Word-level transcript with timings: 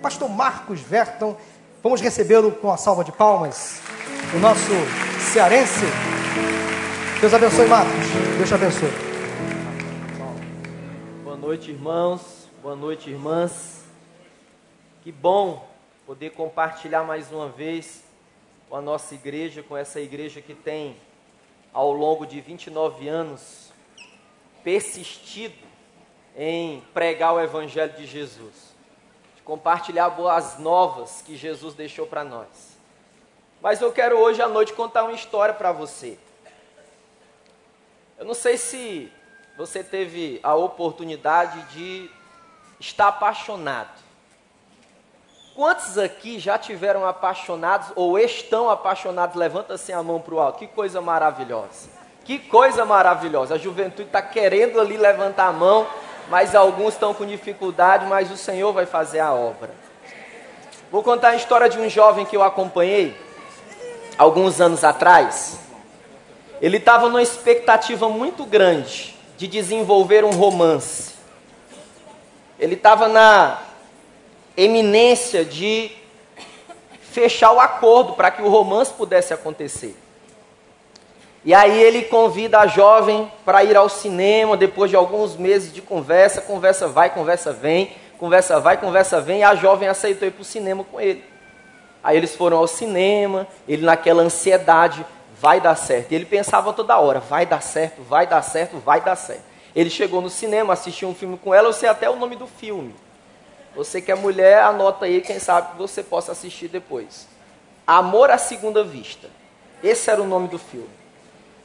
pastor 0.00 0.28
Marcos 0.28 0.80
Verton. 0.80 1.36
Vamos 1.82 2.00
recebê-lo 2.00 2.52
com 2.52 2.70
a 2.70 2.76
salva 2.76 3.04
de 3.04 3.12
palmas. 3.12 3.80
O 4.34 4.38
nosso 4.38 4.70
cearense. 5.32 5.84
Deus 7.20 7.34
abençoe, 7.34 7.66
Marcos. 7.66 8.06
Deus 8.36 8.48
te 8.48 8.54
abençoe. 8.54 8.90
Boa 11.22 11.36
noite, 11.36 11.70
irmãos. 11.70 12.48
Boa 12.62 12.76
noite, 12.76 13.10
irmãs. 13.10 13.84
Que 15.02 15.12
bom 15.12 15.68
poder 16.06 16.30
compartilhar 16.30 17.02
mais 17.02 17.30
uma 17.30 17.48
vez 17.48 18.02
com 18.68 18.76
a 18.76 18.80
nossa 18.80 19.14
igreja, 19.14 19.62
com 19.62 19.76
essa 19.76 20.00
igreja 20.00 20.40
que 20.40 20.54
tem, 20.54 20.96
ao 21.72 21.92
longo 21.92 22.26
de 22.26 22.40
29 22.40 23.08
anos, 23.08 23.72
persistido 24.62 25.66
em 26.36 26.82
pregar 26.92 27.34
o 27.34 27.40
Evangelho 27.40 27.92
de 27.94 28.06
Jesus, 28.06 28.69
compartilhar 29.50 30.08
boas 30.10 30.60
novas 30.60 31.24
que 31.26 31.36
Jesus 31.36 31.74
deixou 31.74 32.06
para 32.06 32.22
nós. 32.22 32.46
Mas 33.60 33.80
eu 33.80 33.90
quero 33.90 34.16
hoje 34.16 34.40
à 34.40 34.46
noite 34.46 34.72
contar 34.72 35.02
uma 35.02 35.12
história 35.12 35.52
para 35.52 35.72
você. 35.72 36.16
Eu 38.16 38.24
não 38.24 38.32
sei 38.32 38.56
se 38.56 39.12
você 39.58 39.82
teve 39.82 40.38
a 40.44 40.54
oportunidade 40.54 41.60
de 41.72 42.08
estar 42.78 43.08
apaixonado. 43.08 43.90
Quantos 45.56 45.98
aqui 45.98 46.38
já 46.38 46.56
tiveram 46.56 47.04
apaixonados 47.04 47.88
ou 47.96 48.16
estão 48.20 48.70
apaixonados? 48.70 49.34
Levanta 49.34 49.74
assim 49.74 49.92
a 49.92 50.00
mão 50.00 50.20
para 50.20 50.34
o 50.36 50.38
alto. 50.38 50.60
Que 50.60 50.68
coisa 50.68 51.00
maravilhosa. 51.00 51.90
Que 52.24 52.38
coisa 52.38 52.84
maravilhosa. 52.84 53.56
A 53.56 53.58
juventude 53.58 54.06
está 54.06 54.22
querendo 54.22 54.80
ali 54.80 54.96
levantar 54.96 55.48
a 55.48 55.52
mão, 55.52 55.88
mas 56.30 56.54
alguns 56.54 56.94
estão 56.94 57.12
com 57.12 57.26
dificuldade, 57.26 58.06
mas 58.06 58.30
o 58.30 58.36
Senhor 58.36 58.72
vai 58.72 58.86
fazer 58.86 59.18
a 59.18 59.34
obra. 59.34 59.70
Vou 60.90 61.02
contar 61.02 61.30
a 61.30 61.36
história 61.36 61.68
de 61.68 61.76
um 61.76 61.88
jovem 61.90 62.24
que 62.24 62.36
eu 62.36 62.42
acompanhei 62.42 63.16
alguns 64.16 64.60
anos 64.60 64.84
atrás. 64.84 65.58
Ele 66.62 66.76
estava 66.76 67.08
numa 67.08 67.22
expectativa 67.22 68.08
muito 68.08 68.44
grande 68.44 69.16
de 69.36 69.48
desenvolver 69.48 70.24
um 70.24 70.30
romance. 70.30 71.14
Ele 72.60 72.74
estava 72.74 73.08
na 73.08 73.58
eminência 74.56 75.44
de 75.44 75.90
fechar 77.00 77.50
o 77.50 77.58
acordo 77.58 78.12
para 78.12 78.30
que 78.30 78.40
o 78.40 78.48
romance 78.48 78.92
pudesse 78.92 79.34
acontecer. 79.34 79.96
E 81.44 81.54
aí 81.54 81.82
ele 81.82 82.02
convida 82.02 82.58
a 82.58 82.66
jovem 82.66 83.30
para 83.44 83.64
ir 83.64 83.76
ao 83.76 83.88
cinema, 83.88 84.56
depois 84.56 84.90
de 84.90 84.96
alguns 84.96 85.36
meses 85.36 85.72
de 85.72 85.80
conversa, 85.80 86.42
conversa 86.42 86.86
vai, 86.86 87.08
conversa 87.08 87.52
vem, 87.52 87.92
conversa 88.18 88.60
vai, 88.60 88.76
conversa 88.76 89.20
vem, 89.20 89.40
e 89.40 89.42
a 89.42 89.54
jovem 89.54 89.88
aceitou 89.88 90.28
ir 90.28 90.32
para 90.32 90.42
o 90.42 90.44
cinema 90.44 90.84
com 90.84 91.00
ele. 91.00 91.24
Aí 92.04 92.16
eles 92.16 92.34
foram 92.34 92.58
ao 92.58 92.66
cinema, 92.66 93.46
ele 93.66 93.84
naquela 93.84 94.22
ansiedade, 94.22 95.04
vai 95.40 95.60
dar 95.60 95.74
certo. 95.76 96.12
E 96.12 96.14
ele 96.14 96.26
pensava 96.26 96.74
toda 96.74 96.98
hora, 96.98 97.20
vai 97.20 97.46
dar 97.46 97.62
certo, 97.62 98.02
vai 98.02 98.26
dar 98.26 98.42
certo, 98.42 98.76
vai 98.78 99.00
dar 99.00 99.16
certo. 99.16 99.42
Ele 99.74 99.88
chegou 99.88 100.20
no 100.20 100.28
cinema, 100.28 100.74
assistiu 100.74 101.08
um 101.08 101.14
filme 101.14 101.38
com 101.38 101.54
ela, 101.54 101.68
eu 101.68 101.72
sei 101.72 101.88
até 101.88 102.10
o 102.10 102.16
nome 102.16 102.36
do 102.36 102.46
filme. 102.46 102.94
Você 103.74 104.02
que 104.02 104.12
é 104.12 104.14
mulher, 104.14 104.62
anota 104.62 105.06
aí, 105.06 105.22
quem 105.22 105.38
sabe 105.38 105.78
você 105.78 106.02
possa 106.02 106.32
assistir 106.32 106.68
depois. 106.68 107.26
Amor 107.86 108.30
à 108.30 108.36
Segunda 108.36 108.84
Vista. 108.84 109.28
Esse 109.82 110.10
era 110.10 110.20
o 110.20 110.26
nome 110.26 110.48
do 110.48 110.58
filme. 110.58 110.99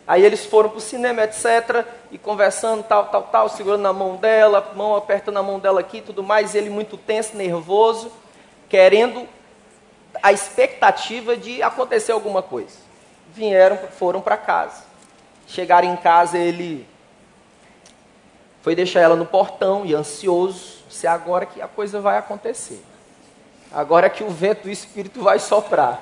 Aí 0.07 0.23
eles 0.23 0.45
foram 0.45 0.69
para 0.69 0.77
o 0.77 0.81
cinema, 0.81 1.23
etc. 1.23 1.85
E 2.11 2.17
conversando, 2.17 2.83
tal, 2.83 3.05
tal, 3.05 3.23
tal, 3.23 3.49
segurando 3.49 3.81
na 3.81 3.93
mão 3.93 4.15
dela, 4.17 4.71
mão 4.75 4.95
apertando 4.95 5.37
a 5.37 5.43
mão 5.43 5.59
dela 5.59 5.79
aqui 5.79 6.01
tudo 6.01 6.21
mais. 6.21 6.53
Ele 6.53 6.69
muito 6.69 6.95
tenso, 6.95 7.35
nervoso, 7.35 8.11
querendo 8.69 9.27
a 10.21 10.31
expectativa 10.31 11.35
de 11.35 11.61
acontecer 11.63 12.11
alguma 12.11 12.41
coisa. 12.41 12.77
Vieram, 13.33 13.77
foram 13.97 14.21
para 14.21 14.37
casa. 14.37 14.83
Chegaram 15.47 15.91
em 15.91 15.97
casa, 15.97 16.37
ele 16.37 16.87
foi 18.61 18.75
deixar 18.75 19.01
ela 19.01 19.15
no 19.15 19.25
portão 19.25 19.85
e 19.85 19.93
ansioso, 19.93 20.79
se 20.89 21.05
agora 21.05 21.45
que 21.45 21.61
a 21.61 21.67
coisa 21.67 21.99
vai 21.99 22.17
acontecer. 22.17 22.83
Agora 23.71 24.09
que 24.09 24.23
o 24.23 24.29
vento 24.29 24.63
do 24.63 24.71
Espírito 24.71 25.21
vai 25.21 25.37
soprar. 25.37 26.01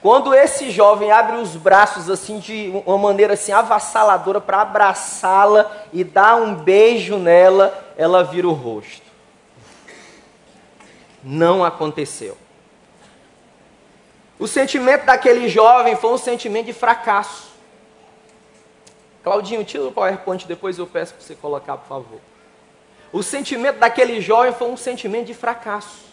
Quando 0.00 0.32
esse 0.32 0.70
jovem 0.70 1.10
abre 1.10 1.36
os 1.36 1.56
braços 1.56 2.08
assim 2.08 2.38
de 2.38 2.70
uma 2.86 2.96
maneira 2.96 3.34
assim 3.34 3.50
avassaladora 3.50 4.40
para 4.40 4.60
abraçá-la 4.60 5.70
e 5.92 6.04
dar 6.04 6.36
um 6.36 6.54
beijo 6.54 7.16
nela, 7.16 7.92
ela 7.96 8.22
vira 8.22 8.46
o 8.46 8.52
rosto. 8.52 9.02
Não 11.22 11.64
aconteceu. 11.64 12.38
O 14.38 14.46
sentimento 14.46 15.04
daquele 15.04 15.48
jovem 15.48 15.96
foi 15.96 16.12
um 16.12 16.18
sentimento 16.18 16.66
de 16.66 16.72
fracasso. 16.72 17.48
Claudinho, 19.24 19.64
tira 19.64 19.82
o 19.82 19.92
PowerPoint 19.92 20.46
depois 20.46 20.78
eu 20.78 20.86
peço 20.86 21.14
para 21.14 21.24
você 21.24 21.34
colocar, 21.34 21.76
por 21.76 21.88
favor. 21.88 22.20
O 23.12 23.20
sentimento 23.20 23.80
daquele 23.80 24.20
jovem 24.20 24.52
foi 24.52 24.68
um 24.68 24.76
sentimento 24.76 25.26
de 25.26 25.34
fracasso. 25.34 26.06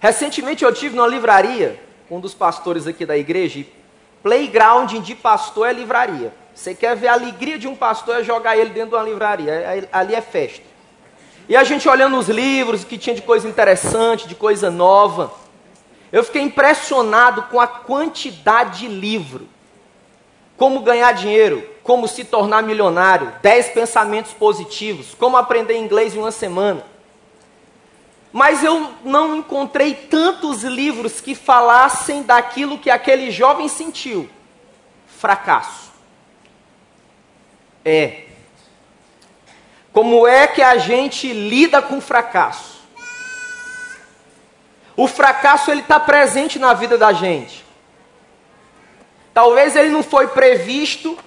Recentemente 0.00 0.64
eu 0.64 0.72
tive 0.72 0.96
numa 0.96 1.06
livraria 1.06 1.91
um 2.12 2.20
dos 2.20 2.34
pastores 2.34 2.86
aqui 2.86 3.06
da 3.06 3.16
igreja, 3.16 3.64
playground 4.22 4.92
de 4.98 5.14
pastor 5.14 5.66
é 5.66 5.72
livraria. 5.72 6.30
Você 6.54 6.74
quer 6.74 6.94
ver 6.94 7.08
a 7.08 7.14
alegria 7.14 7.58
de 7.58 7.66
um 7.66 7.74
pastor 7.74 8.20
é 8.20 8.22
jogar 8.22 8.54
ele 8.54 8.68
dentro 8.68 8.90
de 8.90 8.96
uma 8.96 9.02
livraria. 9.02 9.50
É, 9.50 9.78
é, 9.78 9.88
ali 9.90 10.14
é 10.14 10.20
festa. 10.20 10.62
E 11.48 11.56
a 11.56 11.64
gente 11.64 11.88
olhando 11.88 12.18
os 12.18 12.28
livros, 12.28 12.84
que 12.84 12.98
tinha 12.98 13.16
de 13.16 13.22
coisa 13.22 13.48
interessante, 13.48 14.28
de 14.28 14.34
coisa 14.34 14.70
nova. 14.70 15.32
Eu 16.12 16.22
fiquei 16.22 16.42
impressionado 16.42 17.44
com 17.44 17.58
a 17.58 17.66
quantidade 17.66 18.80
de 18.80 18.88
livro. 18.88 19.48
Como 20.58 20.80
ganhar 20.80 21.12
dinheiro, 21.12 21.66
como 21.82 22.06
se 22.06 22.24
tornar 22.24 22.62
milionário, 22.62 23.32
10 23.40 23.70
pensamentos 23.70 24.34
positivos, 24.34 25.14
como 25.14 25.38
aprender 25.38 25.78
inglês 25.78 26.14
em 26.14 26.18
uma 26.18 26.30
semana. 26.30 26.91
Mas 28.32 28.64
eu 28.64 28.94
não 29.04 29.36
encontrei 29.36 29.94
tantos 29.94 30.62
livros 30.62 31.20
que 31.20 31.34
falassem 31.34 32.22
daquilo 32.22 32.78
que 32.78 32.88
aquele 32.88 33.30
jovem 33.30 33.68
sentiu: 33.68 34.28
fracasso. 35.06 35.92
É. 37.84 38.24
Como 39.92 40.26
é 40.26 40.46
que 40.46 40.62
a 40.62 40.78
gente 40.78 41.30
lida 41.30 41.82
com 41.82 42.00
fracasso? 42.00 42.80
O 44.96 45.06
fracasso 45.06 45.70
ele 45.70 45.80
está 45.80 46.00
presente 46.00 46.58
na 46.58 46.72
vida 46.72 46.96
da 46.96 47.12
gente. 47.12 47.62
Talvez 49.34 49.76
ele 49.76 49.90
não 49.90 50.02
foi 50.02 50.28
previsto, 50.28 51.18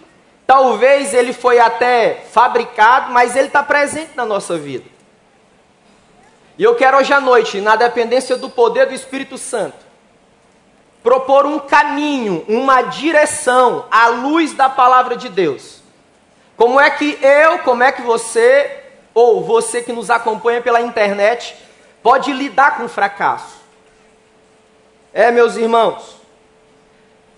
talvez 0.47 1.13
ele 1.13 1.33
foi 1.33 1.59
até 1.59 2.23
fabricado, 2.31 3.11
mas 3.11 3.35
ele 3.35 3.47
está 3.47 3.61
presente 3.61 4.11
na 4.16 4.25
nossa 4.25 4.57
vida. 4.57 4.94
E 6.57 6.63
eu 6.63 6.75
quero 6.75 6.97
hoje 6.97 7.11
à 7.11 7.19
noite, 7.19 7.59
na 7.59 7.75
dependência 7.75 8.38
do 8.38 8.49
poder 8.49 8.88
do 8.88 8.93
Espírito 8.93 9.38
Santo, 9.38 9.77
propor 11.03 11.45
um 11.45 11.59
caminho, 11.59 12.45
uma 12.47 12.81
direção 12.81 13.85
à 13.91 14.07
luz 14.07 14.53
da 14.53 14.69
palavra 14.69 15.17
de 15.17 15.27
Deus. 15.27 15.81
Como 16.55 16.79
é 16.79 16.89
que 16.89 17.19
eu, 17.21 17.59
como 17.59 17.83
é 17.83 17.91
que 17.91 18.01
você, 18.01 18.83
ou 19.13 19.43
você 19.43 19.81
que 19.83 19.91
nos 19.91 20.09
acompanha 20.09 20.61
pela 20.61 20.79
internet, 20.79 21.55
pode 22.01 22.31
lidar 22.31 22.77
com 22.77 22.85
o 22.85 22.89
fracasso? 22.89 23.57
É, 25.13 25.31
meus 25.31 25.57
irmãos, 25.57 26.22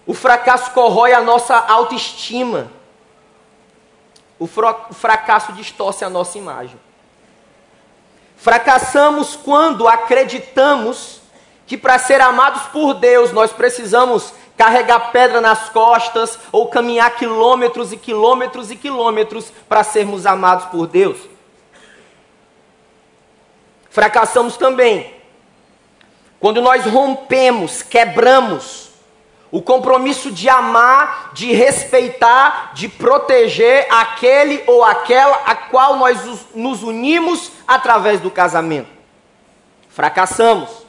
o 0.05 0.13
fracasso 0.13 0.71
corrói 0.71 1.13
a 1.13 1.21
nossa 1.21 1.57
autoestima. 1.57 2.71
O 4.39 4.47
fracasso 4.47 5.51
distorce 5.53 6.05
a 6.05 6.09
nossa 6.09 6.37
imagem. 6.37 6.79
Fracassamos 8.37 9.35
quando 9.35 9.87
acreditamos 9.87 11.19
que 11.65 11.77
para 11.77 11.99
ser 11.99 12.21
amados 12.21 12.63
por 12.67 12.93
Deus 12.93 13.33
nós 13.33 13.51
precisamos 13.51 14.33
carregar 14.55 15.11
pedra 15.11 15.41
nas 15.41 15.69
costas 15.69 16.39
ou 16.51 16.67
caminhar 16.67 17.15
quilômetros 17.15 17.91
e 17.91 17.97
quilômetros 17.97 18.71
e 18.71 18.75
quilômetros 18.75 19.51
para 19.67 19.83
sermos 19.83 20.25
amados 20.25 20.65
por 20.65 20.87
Deus. 20.87 21.17
Fracassamos 23.89 24.55
também 24.55 25.15
quando 26.39 26.61
nós 26.61 26.85
rompemos, 26.85 27.81
quebramos 27.81 28.86
o 29.51 29.61
compromisso 29.61 30.31
de 30.31 30.49
amar, 30.49 31.31
de 31.33 31.53
respeitar, 31.53 32.71
de 32.73 32.89
proteger 32.89 33.87
aquele 33.89 34.63
ou 34.67 34.83
aquela 34.83 35.35
a 35.45 35.55
qual 35.55 35.95
nós 35.95 36.45
nos 36.53 36.83
unimos 36.83 37.51
através 37.67 38.19
do 38.19 38.29
casamento. 38.29 38.89
Fracassamos. 39.89 40.85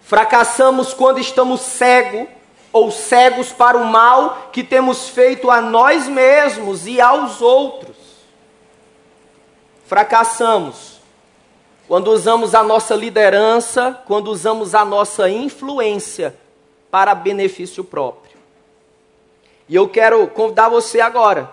Fracassamos 0.00 0.94
quando 0.94 1.20
estamos 1.20 1.60
cegos 1.60 2.28
ou 2.72 2.90
cegos 2.90 3.52
para 3.52 3.76
o 3.76 3.84
mal 3.84 4.48
que 4.52 4.64
temos 4.64 5.08
feito 5.08 5.50
a 5.50 5.60
nós 5.60 6.08
mesmos 6.08 6.86
e 6.86 7.00
aos 7.00 7.42
outros. 7.42 7.96
Fracassamos 9.86 10.98
quando 11.86 12.08
usamos 12.12 12.54
a 12.54 12.62
nossa 12.62 12.94
liderança, 12.94 14.00
quando 14.06 14.28
usamos 14.28 14.74
a 14.74 14.84
nossa 14.84 15.28
influência 15.28 16.34
para 16.90 17.14
benefício 17.14 17.84
próprio. 17.84 18.38
E 19.68 19.74
eu 19.74 19.88
quero 19.88 20.26
convidar 20.28 20.68
você 20.68 21.00
agora 21.00 21.50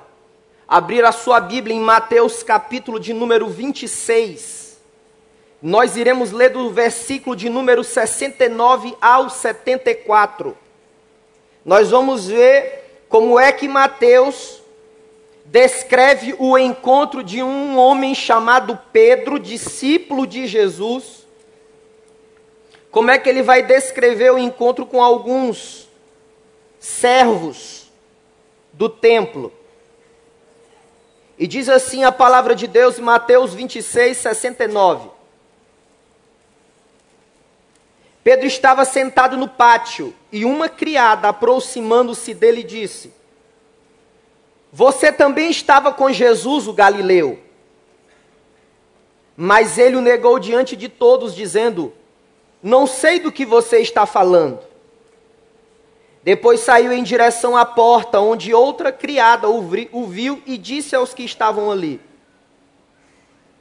a 0.67 0.77
abrir 0.77 1.05
a 1.05 1.11
sua 1.11 1.39
Bíblia 1.39 1.75
em 1.75 1.79
Mateus 1.79 2.41
capítulo 2.41 2.99
de 2.99 3.13
número 3.13 3.47
26. 3.47 4.79
Nós 5.61 5.95
iremos 5.95 6.31
ler 6.31 6.49
do 6.49 6.71
versículo 6.71 7.35
de 7.35 7.49
número 7.49 7.83
69 7.83 8.95
ao 8.99 9.29
74. 9.29 10.57
Nós 11.63 11.91
vamos 11.91 12.27
ver 12.27 13.05
como 13.07 13.39
é 13.39 13.51
que 13.51 13.67
Mateus 13.67 14.61
descreve 15.45 16.35
o 16.39 16.57
encontro 16.57 17.23
de 17.23 17.43
um 17.43 17.77
homem 17.77 18.15
chamado 18.15 18.79
Pedro, 18.91 19.39
discípulo 19.39 20.25
de 20.25 20.47
Jesus. 20.47 21.26
Como 22.91 23.11
é 23.11 23.17
que 23.17 23.29
ele 23.29 23.41
vai 23.41 23.61
descrever 23.61 24.31
o 24.31 24.37
encontro 24.37 24.85
com 24.85 25.01
alguns 25.01 25.87
servos 26.79 27.91
do 28.73 28.89
templo? 28.89 29.51
E 31.37 31.45
diz 31.45 31.69
assim 31.69 32.03
a 32.03 32.11
palavra 32.11 32.55
de 32.55 32.65
Deus 32.65 32.97
em 32.97 33.03
Mateus 33.03 33.53
26, 33.53 34.17
69. 34.17 35.09
Pedro 38.23 38.45
estava 38.45 38.83
sentado 38.83 39.37
no 39.37 39.47
pátio 39.47 40.13
e 40.31 40.43
uma 40.43 40.67
criada, 40.67 41.29
aproximando-se 41.29 42.33
dele, 42.33 42.63
disse: 42.63 43.13
você 44.71 45.11
também 45.11 45.49
estava 45.49 45.91
com 45.93 46.11
Jesus, 46.11 46.67
o 46.67 46.73
Galileu. 46.73 47.39
Mas 49.35 49.77
ele 49.77 49.95
o 49.95 50.01
negou 50.01 50.39
diante 50.39 50.75
de 50.75 50.89
todos, 50.89 51.33
dizendo: 51.33 51.93
Não 52.61 52.87
sei 52.87 53.19
do 53.19 53.31
que 53.31 53.45
você 53.45 53.79
está 53.79 54.05
falando. 54.05 54.59
Depois 56.23 56.59
saiu 56.59 56.91
em 56.91 57.03
direção 57.03 57.55
à 57.55 57.65
porta, 57.65 58.19
onde 58.19 58.53
outra 58.53 58.91
criada 58.91 59.47
o 59.47 60.05
viu 60.07 60.41
e 60.45 60.57
disse 60.57 60.95
aos 60.95 61.13
que 61.13 61.23
estavam 61.23 61.71
ali: 61.71 62.01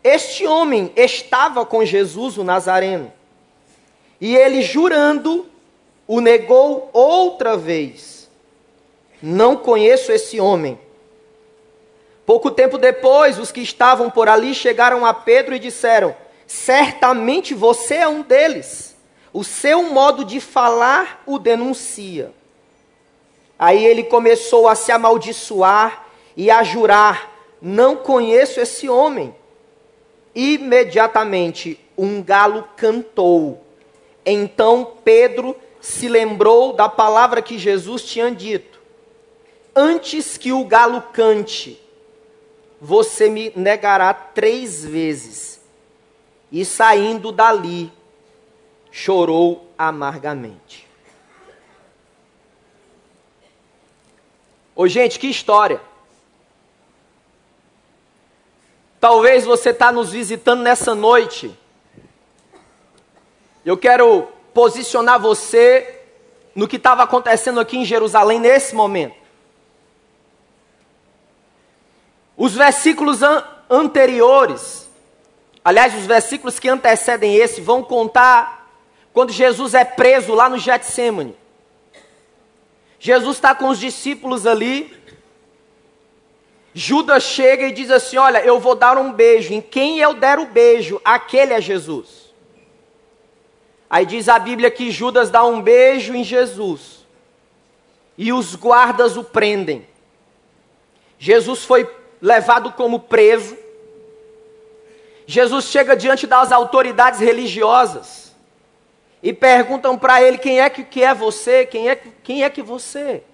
Este 0.02 0.46
homem 0.46 0.92
estava 0.96 1.64
com 1.64 1.84
Jesus, 1.84 2.36
o 2.36 2.44
Nazareno. 2.44 3.12
E 4.20 4.34
ele, 4.34 4.62
jurando, 4.62 5.46
o 6.08 6.20
negou 6.20 6.90
outra 6.92 7.56
vez: 7.56 8.28
Não 9.22 9.56
conheço 9.56 10.10
esse 10.10 10.40
homem. 10.40 10.78
Pouco 12.24 12.50
tempo 12.50 12.76
depois, 12.76 13.38
os 13.38 13.52
que 13.52 13.60
estavam 13.60 14.10
por 14.10 14.28
ali 14.28 14.52
chegaram 14.52 15.06
a 15.06 15.14
Pedro 15.14 15.54
e 15.54 15.60
disseram: 15.60 16.16
Certamente 16.46 17.54
você 17.54 17.96
é 17.96 18.08
um 18.08 18.22
deles. 18.22 18.96
O 19.32 19.42
seu 19.42 19.82
modo 19.82 20.24
de 20.24 20.40
falar 20.40 21.22
o 21.26 21.38
denuncia. 21.38 22.32
Aí 23.58 23.84
ele 23.84 24.04
começou 24.04 24.68
a 24.68 24.74
se 24.74 24.92
amaldiçoar 24.92 26.06
e 26.36 26.50
a 26.50 26.62
jurar: 26.62 27.32
Não 27.60 27.96
conheço 27.96 28.60
esse 28.60 28.88
homem. 28.88 29.34
Imediatamente 30.34 31.80
um 31.96 32.22
galo 32.22 32.68
cantou. 32.76 33.64
Então 34.24 34.92
Pedro 35.04 35.56
se 35.80 36.08
lembrou 36.08 36.72
da 36.72 36.88
palavra 36.88 37.40
que 37.40 37.58
Jesus 37.58 38.02
tinha 38.02 38.30
dito: 38.30 38.80
Antes 39.74 40.36
que 40.36 40.52
o 40.52 40.64
galo 40.64 41.02
cante, 41.12 41.80
você 42.80 43.30
me 43.30 43.52
negará 43.56 44.12
três 44.12 44.84
vezes. 44.84 45.55
E 46.50 46.64
saindo 46.64 47.32
dali, 47.32 47.92
chorou 48.90 49.70
amargamente. 49.76 50.86
Ô, 54.74 54.86
gente, 54.86 55.18
que 55.18 55.26
história. 55.26 55.80
Talvez 59.00 59.44
você 59.44 59.70
está 59.70 59.90
nos 59.90 60.12
visitando 60.12 60.62
nessa 60.62 60.94
noite. 60.94 61.56
Eu 63.64 63.76
quero 63.76 64.28
posicionar 64.52 65.20
você 65.20 66.02
no 66.54 66.66
que 66.66 66.76
estava 66.76 67.02
acontecendo 67.02 67.60
aqui 67.60 67.76
em 67.76 67.84
Jerusalém 67.84 68.40
nesse 68.40 68.74
momento. 68.74 69.16
Os 72.36 72.54
versículos 72.54 73.22
an 73.22 73.44
anteriores, 73.68 74.85
aliás, 75.66 75.96
os 75.96 76.06
versículos 76.06 76.60
que 76.60 76.68
antecedem 76.68 77.34
esse, 77.34 77.60
vão 77.60 77.82
contar 77.82 78.70
quando 79.12 79.32
Jesus 79.32 79.74
é 79.74 79.84
preso 79.84 80.32
lá 80.32 80.48
no 80.48 80.58
Getsemane. 80.58 81.34
Jesus 83.00 83.36
está 83.36 83.52
com 83.52 83.68
os 83.68 83.80
discípulos 83.80 84.46
ali. 84.46 84.96
Judas 86.72 87.24
chega 87.24 87.66
e 87.66 87.72
diz 87.72 87.90
assim: 87.90 88.16
Olha, 88.16 88.44
eu 88.44 88.60
vou 88.60 88.76
dar 88.76 88.96
um 88.96 89.12
beijo. 89.12 89.52
Em 89.52 89.60
quem 89.60 89.98
eu 89.98 90.14
der 90.14 90.38
o 90.38 90.46
beijo, 90.46 91.00
aquele 91.04 91.52
é 91.52 91.60
Jesus. 91.60 92.32
Aí 93.90 94.06
diz 94.06 94.28
a 94.28 94.38
Bíblia 94.38 94.70
que 94.70 94.92
Judas 94.92 95.30
dá 95.30 95.44
um 95.44 95.60
beijo 95.60 96.14
em 96.14 96.22
Jesus. 96.22 97.04
E 98.16 98.32
os 98.32 98.54
guardas 98.54 99.16
o 99.16 99.24
prendem. 99.24 99.84
Jesus 101.18 101.64
foi 101.64 101.90
levado 102.22 102.70
como 102.72 103.00
preso. 103.00 103.56
Jesus 105.26 105.64
chega 105.66 105.96
diante 105.96 106.26
das 106.26 106.52
autoridades 106.52 107.18
religiosas 107.18 108.32
e 109.22 109.32
perguntam 109.32 109.98
para 109.98 110.22
ele 110.22 110.38
quem 110.38 110.60
é 110.60 110.70
que, 110.70 110.84
que 110.84 111.02
é 111.02 111.12
você, 111.12 111.66
quem 111.66 111.88
é, 111.88 111.96
quem 111.96 112.44
é 112.44 112.50
que 112.50 112.62
você. 112.62 113.24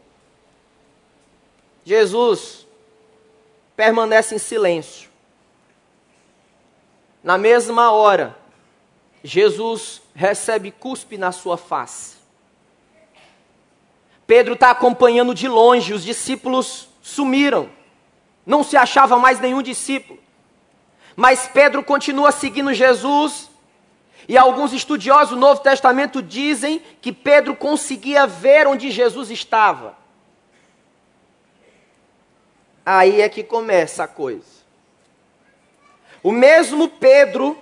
Jesus 1.85 2.67
permanece 3.77 4.35
em 4.35 4.39
silêncio. 4.39 5.11
Na 7.23 7.37
mesma 7.37 7.93
hora, 7.93 8.37
Jesus 9.23 10.01
recebe 10.15 10.71
cuspe 10.71 11.19
na 11.19 11.31
sua 11.31 11.57
face. 11.59 12.17
Pedro 14.27 14.55
está 14.55 14.71
acompanhando 14.71 15.35
de 15.35 15.47
longe, 15.47 15.93
os 15.93 16.03
discípulos 16.03 16.89
sumiram. 17.03 17.69
Não 18.47 18.65
se 18.65 18.77
achava 18.77 19.19
mais 19.19 19.39
nenhum 19.39 19.63
discípulo. 19.63 20.22
Mas 21.17 21.49
Pedro 21.49 21.83
continua 21.83 22.33
seguindo 22.33 22.73
Jesus. 22.73 23.51
E 24.29 24.39
alguns 24.39 24.73
estudiosos 24.73 25.31
do 25.31 25.37
Novo 25.37 25.61
Testamento 25.61 26.23
dizem 26.23 26.81
que 27.01 27.13
Pedro 27.13 27.57
conseguia 27.57 28.27
ver 28.27 28.67
onde 28.67 28.91
Jesus 28.91 29.31
estava. 29.31 29.97
Aí 32.85 33.21
é 33.21 33.29
que 33.29 33.43
começa 33.43 34.05
a 34.05 34.09
coisa. 34.09 34.63
O 36.23 36.31
mesmo 36.31 36.89
Pedro 36.89 37.59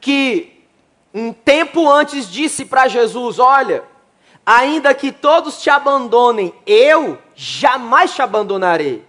que 0.00 0.64
um 1.12 1.32
tempo 1.32 1.88
antes 1.88 2.30
disse 2.30 2.64
para 2.64 2.88
Jesus: 2.88 3.38
Olha, 3.38 3.84
ainda 4.44 4.94
que 4.94 5.10
todos 5.10 5.60
te 5.60 5.68
abandonem, 5.68 6.54
eu 6.66 7.18
jamais 7.34 8.14
te 8.14 8.22
abandonarei. 8.22 9.04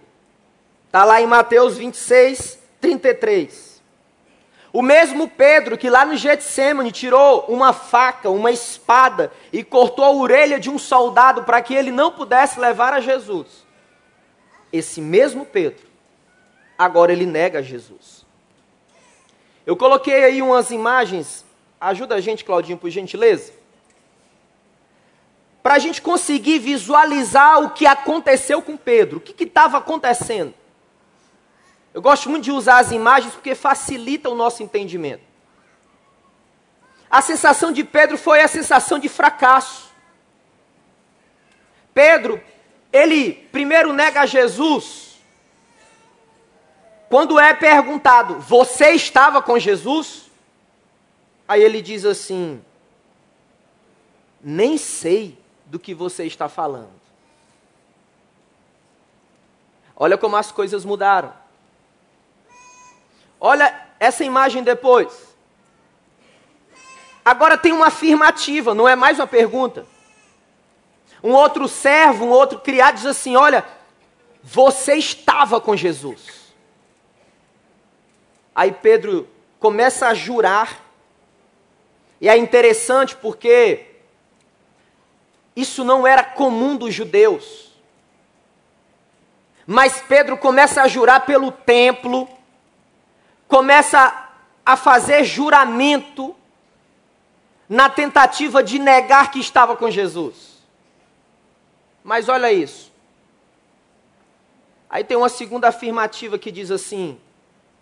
Está 0.86 1.04
lá 1.04 1.20
em 1.20 1.26
Mateus 1.26 1.76
26, 1.76 2.57
33. 2.80 3.82
O 4.72 4.82
mesmo 4.82 5.28
Pedro 5.28 5.78
que 5.78 5.88
lá 5.88 6.04
no 6.04 6.16
Getsemane 6.16 6.92
tirou 6.92 7.46
uma 7.48 7.72
faca, 7.72 8.28
uma 8.28 8.50
espada 8.50 9.32
e 9.52 9.64
cortou 9.64 10.04
a 10.04 10.10
orelha 10.10 10.60
de 10.60 10.68
um 10.68 10.78
soldado 10.78 11.44
para 11.44 11.62
que 11.62 11.74
ele 11.74 11.90
não 11.90 12.12
pudesse 12.12 12.60
levar 12.60 12.92
a 12.92 13.00
Jesus. 13.00 13.66
Esse 14.72 15.00
mesmo 15.00 15.46
Pedro, 15.46 15.86
agora 16.78 17.12
ele 17.12 17.24
nega 17.24 17.62
Jesus. 17.62 18.26
Eu 19.64 19.76
coloquei 19.76 20.24
aí 20.24 20.42
umas 20.42 20.70
imagens, 20.70 21.44
ajuda 21.80 22.14
a 22.14 22.20
gente, 22.20 22.44
Claudinho, 22.44 22.78
por 22.78 22.90
gentileza. 22.90 23.52
Para 25.62 25.74
a 25.74 25.78
gente 25.78 26.00
conseguir 26.00 26.58
visualizar 26.58 27.62
o 27.62 27.70
que 27.70 27.86
aconteceu 27.86 28.62
com 28.62 28.76
Pedro, 28.76 29.18
o 29.18 29.20
que 29.20 29.44
estava 29.44 29.78
acontecendo. 29.78 30.54
Eu 31.98 32.02
gosto 32.02 32.30
muito 32.30 32.44
de 32.44 32.52
usar 32.52 32.78
as 32.78 32.92
imagens 32.92 33.34
porque 33.34 33.56
facilita 33.56 34.30
o 34.30 34.34
nosso 34.36 34.62
entendimento. 34.62 35.24
A 37.10 37.20
sensação 37.20 37.72
de 37.72 37.82
Pedro 37.82 38.16
foi 38.16 38.40
a 38.40 38.46
sensação 38.46 39.00
de 39.00 39.08
fracasso. 39.08 39.92
Pedro, 41.92 42.40
ele 42.92 43.32
primeiro 43.50 43.92
nega 43.92 44.24
Jesus. 44.26 45.18
Quando 47.08 47.36
é 47.36 47.52
perguntado, 47.52 48.38
você 48.38 48.90
estava 48.90 49.42
com 49.42 49.58
Jesus? 49.58 50.30
Aí 51.48 51.60
ele 51.60 51.82
diz 51.82 52.04
assim: 52.04 52.64
nem 54.40 54.78
sei 54.78 55.36
do 55.66 55.80
que 55.80 55.92
você 55.94 56.26
está 56.26 56.48
falando. 56.48 56.92
Olha 59.96 60.16
como 60.16 60.36
as 60.36 60.52
coisas 60.52 60.84
mudaram. 60.84 61.47
Olha 63.40 63.74
essa 64.00 64.24
imagem 64.24 64.62
depois. 64.62 65.28
Agora 67.24 67.58
tem 67.58 67.72
uma 67.72 67.88
afirmativa, 67.88 68.74
não 68.74 68.88
é 68.88 68.96
mais 68.96 69.18
uma 69.18 69.26
pergunta. 69.26 69.86
Um 71.22 71.32
outro 71.32 71.68
servo, 71.68 72.24
um 72.24 72.30
outro 72.30 72.58
criado 72.60 72.96
diz 72.96 73.06
assim: 73.06 73.36
Olha, 73.36 73.64
você 74.42 74.94
estava 74.94 75.60
com 75.60 75.76
Jesus. 75.76 76.54
Aí 78.54 78.72
Pedro 78.72 79.28
começa 79.60 80.08
a 80.08 80.14
jurar, 80.14 80.80
e 82.20 82.28
é 82.28 82.36
interessante 82.36 83.14
porque 83.16 83.86
isso 85.54 85.84
não 85.84 86.06
era 86.06 86.22
comum 86.22 86.76
dos 86.76 86.94
judeus. 86.94 87.72
Mas 89.66 90.00
Pedro 90.00 90.38
começa 90.38 90.82
a 90.82 90.88
jurar 90.88 91.26
pelo 91.26 91.52
templo, 91.52 92.28
começa 93.48 94.28
a 94.64 94.76
fazer 94.76 95.24
juramento 95.24 96.36
na 97.68 97.88
tentativa 97.88 98.62
de 98.62 98.78
negar 98.78 99.30
que 99.30 99.40
estava 99.40 99.76
com 99.76 99.90
Jesus. 99.90 100.58
Mas 102.04 102.28
olha 102.28 102.52
isso. 102.52 102.92
Aí 104.88 105.02
tem 105.02 105.16
uma 105.16 105.28
segunda 105.28 105.68
afirmativa 105.68 106.38
que 106.38 106.50
diz 106.50 106.70
assim: 106.70 107.20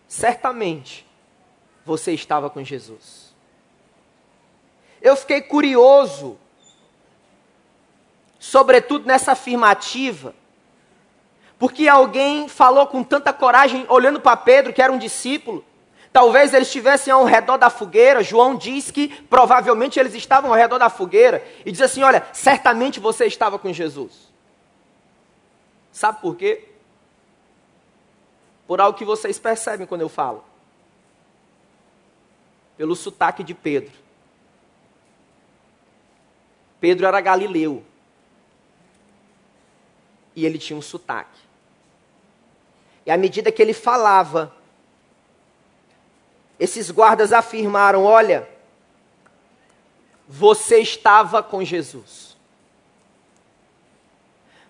certamente 0.09 1.07
você 1.85 2.13
estava 2.13 2.49
com 2.51 2.65
Jesus. 2.65 3.35
Eu 5.01 5.15
fiquei 5.15 5.41
curioso, 5.41 6.37
sobretudo 8.39 9.07
nessa 9.07 9.33
afirmativa, 9.33 10.35
porque 11.59 11.89
alguém 11.89 12.49
falou 12.49 12.87
com 12.87 13.03
tanta 13.03 13.33
coragem, 13.33 13.87
olhando 13.89 14.21
para 14.21 14.37
Pedro, 14.37 14.73
que 14.73 14.83
era 14.83 14.93
um 14.93 14.99
discípulo, 14.99 15.65
Talvez 16.17 16.55
eles 16.55 16.69
estivessem 16.69 17.13
ao 17.13 17.27
redor 17.27 17.59
da 17.59 17.69
fogueira. 17.69 18.25
João 18.25 18.57
diz 18.57 18.91
que 18.91 19.09
provavelmente 19.25 20.01
eles 20.01 20.15
estavam 20.15 20.51
ao 20.51 20.57
redor 20.57 20.79
da 20.79 20.89
fogueira. 20.89 21.47
E 21.63 21.71
diz 21.71 21.83
assim: 21.83 22.03
Olha, 22.03 22.27
certamente 22.33 22.99
você 22.99 23.27
estava 23.27 23.59
com 23.59 23.71
Jesus. 23.71 24.33
Sabe 25.93 26.23
por 26.23 26.35
quê? 26.35 26.71
Por 28.67 28.81
algo 28.81 28.97
que 28.97 29.05
vocês 29.05 29.39
percebem 29.39 29.87
quando 29.87 30.01
eu 30.01 30.09
falo. 30.09 30.43
Pelo 32.79 32.97
sotaque 32.97 33.45
de 33.45 33.53
Pedro. 33.53 33.93
Pedro 36.81 37.07
era 37.07 37.21
galileu. 37.21 37.85
E 40.35 40.47
ele 40.47 40.57
tinha 40.57 40.79
um 40.79 40.83
sotaque. 40.83 41.46
E 43.07 43.11
à 43.11 43.17
medida 43.17 43.53
que 43.53 43.63
ele 43.63 43.73
falava, 43.73 44.53
esses 46.59 46.91
guardas 46.91 47.33
afirmaram: 47.33 48.05
Olha, 48.05 48.49
você 50.29 50.79
estava 50.81 51.41
com 51.41 51.65
Jesus. 51.65 52.37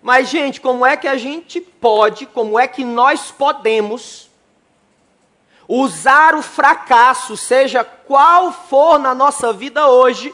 Mas, 0.02 0.28
gente, 0.28 0.60
como 0.60 0.84
é 0.84 0.96
que 0.96 1.08
a 1.08 1.16
gente 1.16 1.60
pode, 1.60 2.26
como 2.26 2.60
é 2.60 2.68
que 2.68 2.84
nós 2.84 3.32
podemos 3.32 4.30
usar 5.66 6.34
o 6.34 6.42
fracasso, 6.42 7.36
seja 7.36 7.82
qual 7.82 8.52
for 8.52 8.98
na 8.98 9.14
nossa 9.14 9.52
vida 9.52 9.88
hoje, 9.88 10.32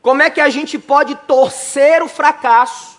como 0.00 0.22
é 0.22 0.30
que 0.30 0.40
a 0.40 0.48
gente 0.48 0.78
pode 0.78 1.14
torcer 1.16 2.02
o 2.02 2.08
fracasso, 2.08 2.98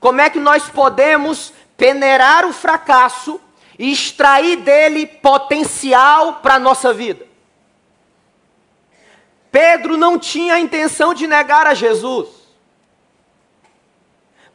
como 0.00 0.20
é 0.20 0.28
que 0.28 0.40
nós 0.40 0.68
podemos 0.68 1.52
peneirar 1.76 2.44
o 2.44 2.52
fracasso 2.52 3.40
e 3.78 3.92
extrair 3.92 4.56
dele 4.56 5.06
potencial 5.06 6.34
para 6.34 6.54
a 6.54 6.58
nossa 6.58 6.92
vida. 6.92 7.26
Pedro 9.50 9.96
não 9.96 10.18
tinha 10.18 10.54
a 10.54 10.60
intenção 10.60 11.14
de 11.14 11.26
negar 11.26 11.66
a 11.66 11.74
Jesus. 11.74 12.28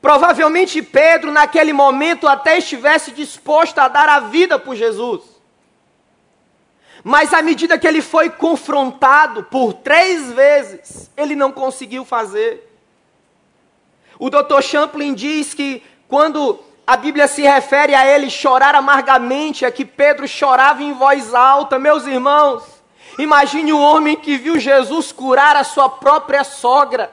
Provavelmente 0.02 0.82
Pedro, 0.82 1.32
naquele 1.32 1.72
momento, 1.72 2.28
até 2.28 2.58
estivesse 2.58 3.12
disposto 3.12 3.80
a 3.80 3.88
dar 3.88 4.10
a 4.10 4.20
vida 4.20 4.60
por 4.60 4.76
Jesus. 4.76 5.22
Mas 7.04 7.34
à 7.34 7.42
medida 7.42 7.78
que 7.78 7.88
ele 7.88 8.02
foi 8.02 8.30
confrontado 8.30 9.44
por 9.44 9.74
três 9.74 10.32
vezes, 10.32 11.10
ele 11.16 11.36
não 11.36 11.52
conseguiu 11.52 12.04
fazer. 12.06 12.70
O 14.20 14.30
Dr. 14.30 14.62
Champlin 14.62 15.14
diz 15.14 15.54
que 15.54 15.82
quando 16.08 16.60
a 16.86 16.98
Bíblia 16.98 17.28
se 17.28 17.42
refere 17.44 17.96
a 17.96 18.06
ele 18.06 18.30
chorar 18.30 18.76
amargamente, 18.76 19.64
é 19.64 19.72
que 19.72 19.86
Pedro 19.86 20.28
chorava 20.28 20.84
em 20.84 20.94
voz 20.94 21.34
alta. 21.34 21.80
Meus 21.80 22.06
irmãos, 22.06 22.64
imagine 23.18 23.72
o 23.72 23.80
homem 23.80 24.18
que 24.18 24.38
viu 24.38 24.60
Jesus 24.60 25.12
curar 25.12 25.56
a 25.56 25.64
sua 25.64 25.88
própria 25.88 26.44
sogra. 26.44 27.10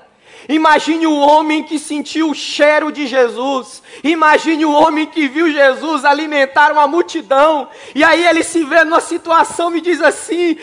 Imagine 0.48 1.06
o 1.06 1.16
homem 1.16 1.62
que 1.62 1.78
sentiu 1.78 2.30
o 2.30 2.34
cheiro 2.34 2.90
de 2.90 3.06
Jesus. 3.06 3.80
Imagine 4.02 4.64
o 4.64 4.72
homem 4.72 5.06
que 5.06 5.28
viu 5.28 5.52
Jesus 5.52 6.04
alimentar 6.04 6.72
uma 6.72 6.88
multidão. 6.88 7.68
E 7.94 8.02
aí 8.02 8.26
ele 8.26 8.42
se 8.42 8.64
vê 8.64 8.82
numa 8.82 9.00
situação 9.00 9.76
e 9.76 9.80
diz 9.80 10.00
assim: 10.00 10.56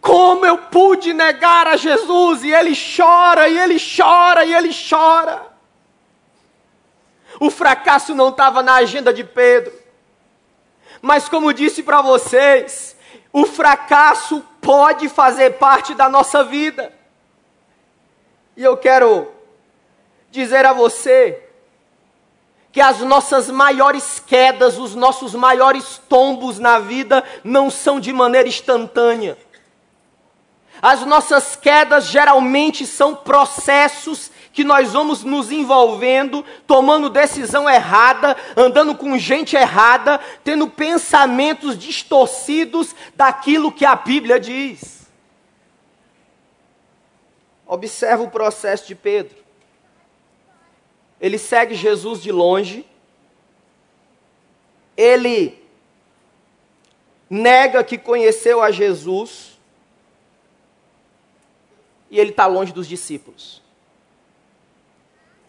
Como 0.00 0.46
eu 0.46 0.56
pude 0.56 1.12
negar 1.12 1.66
a 1.66 1.76
Jesus? 1.76 2.42
E 2.44 2.54
ele 2.54 2.72
chora, 2.74 3.46
e 3.46 3.58
ele 3.58 3.76
chora, 3.78 4.46
e 4.46 4.54
ele 4.54 4.70
chora. 4.88 5.53
O 7.40 7.50
fracasso 7.50 8.14
não 8.14 8.28
estava 8.28 8.62
na 8.62 8.74
agenda 8.74 9.12
de 9.12 9.24
Pedro. 9.24 9.72
Mas, 11.02 11.28
como 11.28 11.52
disse 11.52 11.82
para 11.82 12.00
vocês, 12.00 12.96
o 13.32 13.44
fracasso 13.46 14.44
pode 14.60 15.08
fazer 15.08 15.58
parte 15.58 15.94
da 15.94 16.08
nossa 16.08 16.44
vida. 16.44 16.92
E 18.56 18.62
eu 18.62 18.76
quero 18.76 19.30
dizer 20.30 20.64
a 20.64 20.72
você 20.72 21.44
que 22.72 22.80
as 22.80 23.00
nossas 23.00 23.50
maiores 23.50 24.18
quedas, 24.18 24.78
os 24.78 24.94
nossos 24.94 25.34
maiores 25.34 26.00
tombos 26.08 26.58
na 26.58 26.78
vida 26.78 27.22
não 27.44 27.70
são 27.70 28.00
de 28.00 28.12
maneira 28.12 28.48
instantânea. 28.48 29.38
As 30.82 31.06
nossas 31.06 31.54
quedas 31.54 32.06
geralmente 32.06 32.84
são 32.84 33.14
processos 33.14 34.30
que 34.54 34.62
nós 34.62 34.92
vamos 34.92 35.24
nos 35.24 35.50
envolvendo, 35.50 36.44
tomando 36.64 37.10
decisão 37.10 37.68
errada, 37.68 38.36
andando 38.56 38.94
com 38.94 39.18
gente 39.18 39.56
errada, 39.56 40.20
tendo 40.44 40.70
pensamentos 40.70 41.76
distorcidos 41.76 42.94
daquilo 43.16 43.72
que 43.72 43.84
a 43.84 43.96
Bíblia 43.96 44.38
diz. 44.38 45.10
Observa 47.66 48.22
o 48.22 48.30
processo 48.30 48.86
de 48.86 48.94
Pedro. 48.94 49.36
Ele 51.20 51.36
segue 51.36 51.74
Jesus 51.74 52.22
de 52.22 52.30
longe, 52.30 52.86
ele 54.96 55.60
nega 57.28 57.82
que 57.82 57.98
conheceu 57.98 58.62
a 58.62 58.70
Jesus, 58.70 59.58
e 62.08 62.20
ele 62.20 62.30
está 62.30 62.46
longe 62.46 62.72
dos 62.72 62.86
discípulos. 62.86 63.63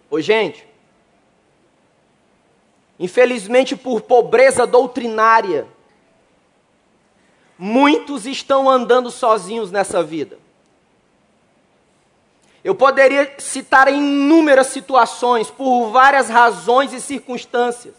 Ô 0.10 0.20
gente, 0.22 0.68
infelizmente 3.00 3.76
por 3.76 4.02
pobreza 4.02 4.66
doutrinária, 4.66 5.68
muitos 7.58 8.26
estão 8.26 8.70
andando 8.70 9.10
sozinhos 9.10 9.72
nessa 9.72 10.04
vida. 10.04 10.38
Eu 12.64 12.74
poderia 12.74 13.36
citar 13.38 13.88
inúmeras 13.94 14.68
situações, 14.68 15.52
por 15.52 15.92
várias 15.92 16.30
razões 16.30 16.94
e 16.94 17.00
circunstâncias. 17.00 17.94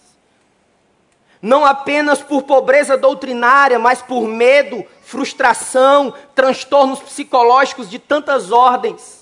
Não 1.41 1.65
apenas 1.65 2.21
por 2.21 2.43
pobreza 2.43 2.97
doutrinária, 2.97 3.79
mas 3.79 4.03
por 4.03 4.27
medo, 4.27 4.85
frustração, 5.03 6.13
transtornos 6.35 6.99
psicológicos 6.99 7.89
de 7.89 8.01
tantas 8.01 8.51
ordens. 8.51 9.16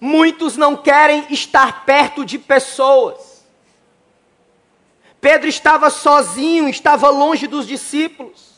Muitos 0.00 0.56
não 0.56 0.76
querem 0.76 1.26
estar 1.30 1.84
perto 1.84 2.24
de 2.24 2.38
pessoas. 2.38 3.44
Pedro 5.20 5.48
estava 5.48 5.90
sozinho, 5.90 6.68
estava 6.68 7.08
longe 7.08 7.46
dos 7.46 7.66
discípulos. 7.66 8.56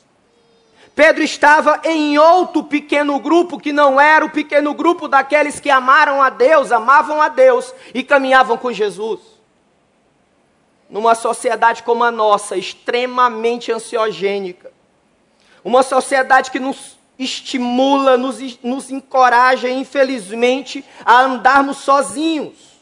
Pedro 0.94 1.22
estava 1.22 1.80
em 1.84 2.18
outro 2.18 2.64
pequeno 2.64 3.20
grupo 3.20 3.56
que 3.56 3.72
não 3.72 4.00
era 4.00 4.24
o 4.24 4.30
pequeno 4.30 4.74
grupo 4.74 5.06
daqueles 5.06 5.60
que 5.60 5.70
amaram 5.70 6.20
a 6.20 6.28
Deus, 6.28 6.72
amavam 6.72 7.22
a 7.22 7.28
Deus 7.28 7.72
e 7.94 8.02
caminhavam 8.02 8.56
com 8.56 8.72
Jesus. 8.72 9.20
Numa 10.90 11.14
sociedade 11.14 11.84
como 11.84 12.02
a 12.02 12.10
nossa, 12.10 12.56
extremamente 12.56 13.70
ansiogênica, 13.70 14.72
uma 15.62 15.84
sociedade 15.84 16.50
que 16.50 16.58
nos 16.58 16.97
estimula, 17.18 18.16
nos, 18.16 18.62
nos 18.62 18.90
encoraja, 18.90 19.68
infelizmente, 19.68 20.84
a 21.04 21.20
andarmos 21.20 21.78
sozinhos. 21.78 22.78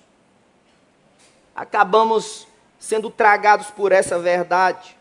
Acabamos 1.54 2.46
sendo 2.78 3.10
tragados 3.10 3.70
por 3.70 3.92
essa 3.92 4.18
verdade. 4.18 4.96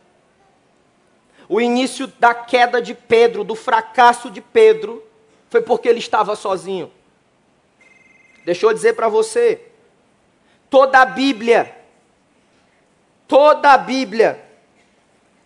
O 1.50 1.60
início 1.60 2.08
da 2.08 2.34
queda 2.34 2.82
de 2.82 2.96
Pedro, 2.96 3.44
do 3.44 3.56
fracasso 3.56 4.32
de 4.32 4.42
Pedro, 4.42 5.04
foi 5.50 5.62
porque 5.62 5.90
ele 5.90 6.00
estava 6.00 6.36
sozinho. 6.36 6.92
Deixa 8.46 8.66
eu 8.66 8.74
dizer 8.74 8.94
para 8.94 9.10
você, 9.10 9.62
toda 10.70 11.02
a 11.02 11.06
Bíblia, 11.06 11.76
toda 13.28 13.74
a 13.74 13.78
Bíblia 13.78 14.44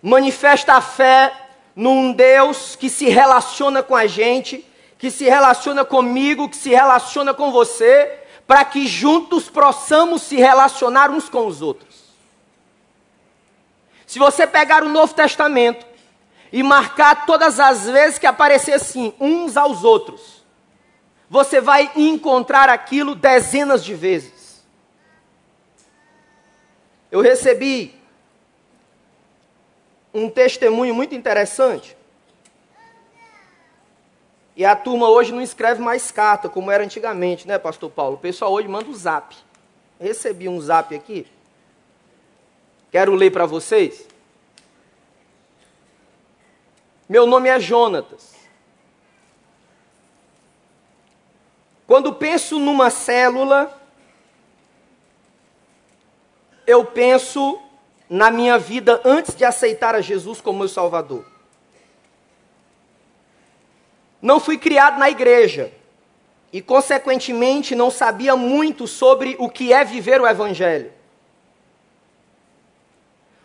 manifesta 0.02 0.74
a 0.74 0.82
fé 0.82 1.39
num 1.80 2.12
Deus 2.12 2.76
que 2.76 2.90
se 2.90 3.08
relaciona 3.08 3.82
com 3.82 3.96
a 3.96 4.06
gente, 4.06 4.66
que 4.98 5.10
se 5.10 5.24
relaciona 5.24 5.86
comigo, 5.86 6.50
que 6.50 6.58
se 6.58 6.72
relaciona 6.72 7.34
com 7.34 7.54
você, 7.54 8.20
para 8.46 8.66
que 8.66 8.86
juntos 8.86 9.50
possamos 9.50 10.24
se 10.24 10.36
relacionar 10.36 11.10
uns 11.10 11.30
com 11.30 11.48
os 11.48 11.62
outros. 11.62 12.04
Se 14.06 14.20
você 14.20 14.46
pegar 14.46 14.84
o 14.84 14.90
Novo 14.90 15.14
Testamento 15.14 15.86
e 16.52 16.62
marcar 16.62 17.26
todas 17.26 17.62
as 17.62 17.86
vezes 17.86 18.20
que 18.20 18.28
aparecer 18.28 18.74
assim, 18.74 19.14
uns 19.18 19.56
aos 19.56 19.86
outros, 19.86 20.44
você 21.30 21.62
vai 21.62 21.90
encontrar 21.96 22.68
aquilo 22.68 23.16
dezenas 23.16 23.86
de 23.86 23.96
vezes. 23.96 24.66
Eu 27.10 27.22
recebi 27.22 27.98
um 30.14 30.30
testemunho 30.30 30.94
muito 30.94 31.16
interessante. 31.16 31.96
E 34.56 34.66
a 34.66 34.76
turma 34.76 35.10
hoje 35.10 35.32
não 35.32 35.42
escreve 35.42 35.82
mais 35.82 36.12
carta, 36.12 36.50
como 36.50 36.70
era 36.70 36.84
antigamente, 36.84 37.48
né, 37.48 37.58
pastor 37.58 37.90
Paulo? 37.90 38.16
O 38.16 38.20
pessoal 38.20 38.52
hoje 38.52 38.68
manda 38.68 38.88
o 38.88 38.92
um 38.92 38.94
zap. 38.96 39.36
recebi 40.00 40.50
um 40.50 40.60
zap 40.60 40.94
aqui. 40.94 41.26
Quero 42.92 43.14
ler 43.16 43.32
para 43.32 43.46
vocês. 43.46 44.08
Meu 47.08 47.26
nome 47.26 47.50
é 47.50 47.60
Jonatas. 47.60 48.36
Quando 51.88 52.14
penso 52.14 52.60
numa 52.60 52.90
célula, 52.90 53.82
eu 56.68 56.86
penso 56.86 57.60
na 58.10 58.32
minha 58.32 58.58
vida 58.58 59.00
antes 59.06 59.36
de 59.36 59.46
aceitar 59.46 59.94
a 59.94 60.02
Jesus 60.02 60.42
como 60.42 60.60
meu 60.60 60.68
Salvador. 60.68 61.24
Não 64.22 64.40
fui 64.40 64.58
criado 64.58 64.98
na 64.98 65.10
igreja 65.10 65.72
e, 66.52 66.62
consequentemente, 66.62 67.76
não 67.76 67.92
sabia 67.92 68.36
muito 68.36 68.88
sobre 68.88 69.36
o 69.38 69.48
que 69.48 69.72
é 69.72 69.86
viver 69.86 70.20
o 70.20 70.28
Evangelho. 70.28 70.92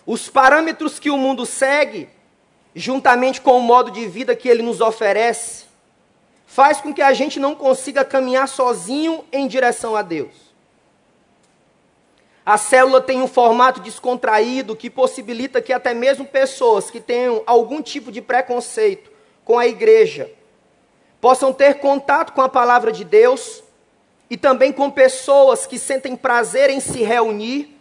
Os 0.07 0.29
parâmetros 0.29 0.99
que 0.99 1.11
o 1.11 1.17
mundo 1.17 1.47
segue, 1.47 2.09
juntamente 2.75 3.41
com 3.41 3.59
o 3.59 3.63
modo 3.63 3.91
de 3.91 4.07
vida 4.07 4.35
que 4.35 4.49
ele 4.49 4.63
nos 4.63 4.81
oferece, 4.81 5.65
faz 6.47 6.81
com 6.81 6.93
que 6.93 7.03
a 7.03 7.13
gente 7.13 7.39
não 7.39 7.55
consiga 7.55 8.05
caminhar 8.05 8.49
sozinho 8.49 9.25
em 9.33 9.47
direção 9.47 9.95
a 9.95 10.03
Deus. 10.03 10.54
A 12.47 12.59
célula 12.59 13.01
tem 13.01 13.23
um 13.23 13.29
formato 13.29 13.81
descontraído 13.81 14.77
que 14.77 14.91
possibilita 14.91 15.63
que 15.63 15.73
até 15.73 15.95
mesmo 15.95 16.27
pessoas 16.27 16.91
que 16.91 17.01
tenham 17.01 17.43
algum 17.47 17.81
tipo 17.81 18.13
de 18.13 18.21
preconceito 18.21 19.11
com 19.45 19.59
a 19.59 19.67
igreja 19.67 20.31
possam 21.21 21.55
ter 21.55 21.79
contato 21.79 22.35
com 22.35 22.43
a 22.43 22.49
palavra 22.51 22.93
de 22.93 23.03
Deus 23.03 23.63
e 24.29 24.37
também 24.37 24.73
com 24.73 24.91
pessoas 24.91 25.67
que 25.67 25.79
sentem 25.79 26.15
prazer 26.15 26.69
em 26.69 26.81
se 26.81 27.03
reunir, 27.03 27.75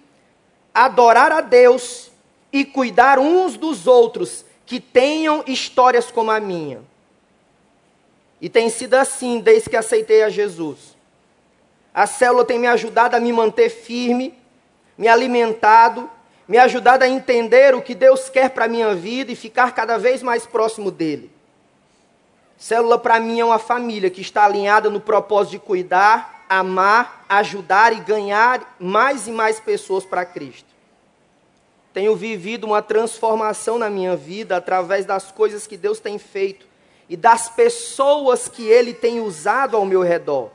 adorar 0.74 1.29
a 1.32 1.41
Deus 1.41 2.10
e 2.53 2.63
cuidar 2.63 3.20
uns 3.20 3.58
dos 3.58 3.86
outros 3.86 4.46
que 4.65 4.79
tenham 4.79 5.43
histórias 5.46 6.10
como 6.10 6.32
a 6.32 6.39
minha. 6.39 6.82
E 8.39 8.48
tem 8.48 8.70
sido 8.70 8.93
assim 8.93 9.41
desde 9.41 9.70
que 9.70 9.75
aceitei 9.75 10.24
a 10.24 10.29
Jesus. 10.29 10.96
A 11.93 12.08
célula 12.08 12.46
tem 12.46 12.58
me 12.58 12.67
ajudado 12.67 13.15
a 13.15 13.20
me 13.20 13.34
manter 13.34 13.69
firme 13.69 14.41
me 14.97 15.08
alimentado, 15.08 16.10
me 16.47 16.58
ajudado 16.58 17.03
a 17.03 17.08
entender 17.08 17.73
o 17.73 17.82
que 17.82 17.95
Deus 17.95 18.29
quer 18.29 18.49
para 18.49 18.65
a 18.65 18.67
minha 18.67 18.93
vida 18.93 19.32
e 19.32 19.36
ficar 19.36 19.73
cada 19.73 19.97
vez 19.97 20.21
mais 20.21 20.45
próximo 20.45 20.91
dele. 20.91 21.32
Célula 22.58 22.97
para 22.97 23.19
mim 23.19 23.39
é 23.39 23.45
uma 23.45 23.60
família 23.60 24.10
que 24.10 24.21
está 24.21 24.45
alinhada 24.45 24.89
no 24.89 24.99
propósito 24.99 25.51
de 25.51 25.60
cuidar, 25.60 26.45
amar, 26.47 27.25
ajudar 27.27 27.93
e 27.93 27.99
ganhar 27.99 28.75
mais 28.79 29.27
e 29.27 29.32
mais 29.32 29.60
pessoas 29.60 30.06
para 30.06 30.25
Cristo. 30.25 30.73
Tenho 31.93 32.15
vivido 32.15 32.65
uma 32.65 32.82
transformação 32.82 33.77
na 33.77 33.89
minha 33.89 34.15
vida 34.15 34.58
através 34.58 35.06
das 35.06 35.32
coisas 35.32 35.67
que 35.67 35.77
Deus 35.77 35.99
tem 35.99 36.17
feito 36.17 36.65
e 37.08 37.15
das 37.15 37.49
pessoas 37.49 38.47
que 38.47 38.67
Ele 38.67 38.93
tem 38.93 39.19
usado 39.19 39.77
ao 39.77 39.86
meu 39.86 40.01
redor. 40.01 40.49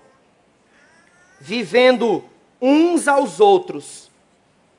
Vivendo 1.40 2.24
uns 2.61 3.07
aos 3.07 3.38
outros 3.38 4.08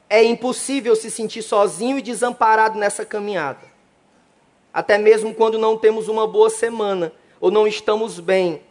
é 0.10 0.24
impossível 0.24 0.96
se 0.96 1.12
sentir 1.12 1.44
sozinho 1.44 2.00
e 2.00 2.02
desamparado 2.02 2.80
nessa 2.80 3.06
caminhada. 3.06 3.70
Até 4.74 4.98
mesmo 4.98 5.34
quando 5.36 5.60
não 5.60 5.78
temos 5.78 6.08
uma 6.08 6.26
boa 6.26 6.50
semana 6.50 7.14
ou 7.40 7.52
não 7.52 7.68
estamos 7.68 8.20
bem, 8.20 8.62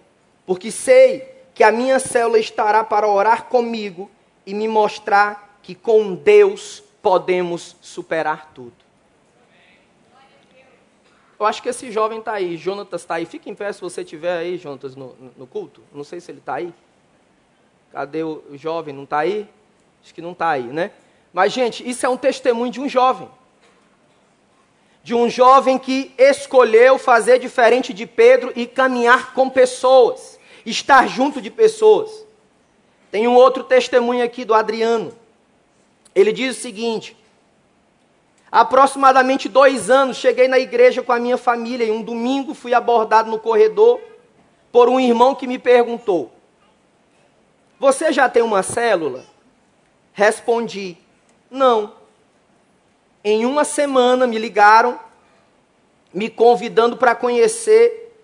porque 0.44 0.70
sei 0.70 1.36
que 1.54 1.62
a 1.62 1.70
minha 1.70 1.98
célula 1.98 2.38
estará 2.38 2.82
para 2.82 3.06
orar 3.06 3.44
comigo 3.44 4.10
e 4.44 4.52
me 4.52 4.66
mostrar 4.66 5.58
que 5.62 5.74
com 5.74 6.14
Deus 6.14 6.82
podemos 7.00 7.76
superar 7.80 8.52
tudo. 8.52 8.72
Eu 11.38 11.46
acho 11.46 11.62
que 11.62 11.68
esse 11.68 11.92
jovem 11.92 12.18
está 12.18 12.32
aí, 12.32 12.56
Jonatas 12.56 13.02
está 13.02 13.14
aí. 13.14 13.24
Fique 13.24 13.48
em 13.48 13.54
pé 13.54 13.72
se 13.72 13.80
você 13.80 14.02
estiver 14.02 14.38
aí, 14.38 14.56
Jonatas, 14.56 14.96
no, 14.96 15.14
no 15.36 15.46
culto. 15.46 15.82
Não 15.92 16.02
sei 16.02 16.20
se 16.20 16.32
ele 16.32 16.40
está 16.40 16.54
aí. 16.54 16.74
Cadê 17.92 18.24
o 18.24 18.42
jovem? 18.54 18.92
Não 18.92 19.04
está 19.04 19.20
aí? 19.20 19.48
Acho 20.02 20.12
que 20.12 20.20
não 20.20 20.32
está 20.32 20.50
aí, 20.50 20.64
né? 20.64 20.90
Mas, 21.32 21.52
gente, 21.52 21.88
isso 21.88 22.04
é 22.04 22.08
um 22.08 22.16
testemunho 22.16 22.72
de 22.72 22.80
um 22.80 22.88
jovem. 22.88 23.28
De 25.02 25.14
um 25.14 25.28
jovem 25.28 25.78
que 25.78 26.12
escolheu 26.18 26.98
fazer 26.98 27.38
diferente 27.38 27.92
de 27.92 28.06
Pedro 28.06 28.52
e 28.56 28.66
caminhar 28.66 29.32
com 29.32 29.48
pessoas, 29.48 30.38
estar 30.64 31.06
junto 31.06 31.40
de 31.40 31.50
pessoas. 31.50 32.26
Tem 33.10 33.26
um 33.26 33.34
outro 33.34 33.64
testemunho 33.64 34.24
aqui 34.24 34.44
do 34.44 34.54
Adriano. 34.54 35.16
Ele 36.14 36.32
diz 36.32 36.56
o 36.56 36.60
seguinte: 36.60 37.16
aproximadamente 38.50 39.48
dois 39.48 39.88
anos 39.88 40.16
cheguei 40.16 40.48
na 40.48 40.58
igreja 40.58 41.02
com 41.02 41.12
a 41.12 41.18
minha 41.18 41.38
família 41.38 41.84
e 41.84 41.90
um 41.90 42.02
domingo 42.02 42.54
fui 42.54 42.74
abordado 42.74 43.30
no 43.30 43.38
corredor 43.38 44.00
por 44.70 44.88
um 44.88 45.00
irmão 45.00 45.34
que 45.34 45.46
me 45.46 45.58
perguntou: 45.58 46.32
Você 47.78 48.12
já 48.12 48.28
tem 48.28 48.42
uma 48.42 48.62
célula? 48.62 49.24
Respondi: 50.12 50.98
não. 51.50 51.94
Em 53.24 53.44
uma 53.44 53.64
semana 53.64 54.26
me 54.26 54.38
ligaram, 54.38 54.98
me 56.12 56.30
convidando 56.30 56.96
para 56.96 57.14
conhecer 57.14 58.14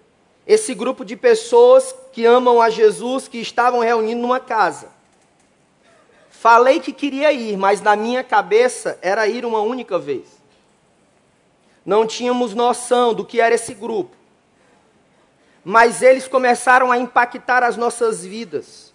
esse 0.47 0.75
grupo 0.75 1.05
de 1.05 1.17
pessoas 1.17 1.95
que 2.13 2.25
amam 2.25 2.61
a 2.61 2.71
Jesus, 2.71 3.29
que 3.29 3.39
estavam 3.39 3.81
reunindo 3.81 4.21
numa 4.21 4.41
casa. 4.41 4.89
Falei 6.31 6.81
que 6.81 6.93
queria 6.93 7.33
ir, 7.33 7.57
mas 7.57 7.81
na 7.81 7.97
minha 7.97 8.23
cabeça 8.23 8.99
era 9.01 9.27
ir 9.27 9.45
uma 9.45 9.61
única 9.61 9.99
vez. 9.99 10.27
Não 11.85 12.07
tínhamos 12.07 12.55
noção 12.55 13.13
do 13.13 13.25
que 13.25 13.41
era 13.41 13.55
esse 13.55 13.75
grupo. 13.75 14.17
Mas 15.65 16.03
eles 16.03 16.29
começaram 16.29 16.93
a 16.93 16.99
impactar 16.99 17.63
as 17.63 17.77
nossas 17.77 18.25
vidas. 18.25 18.94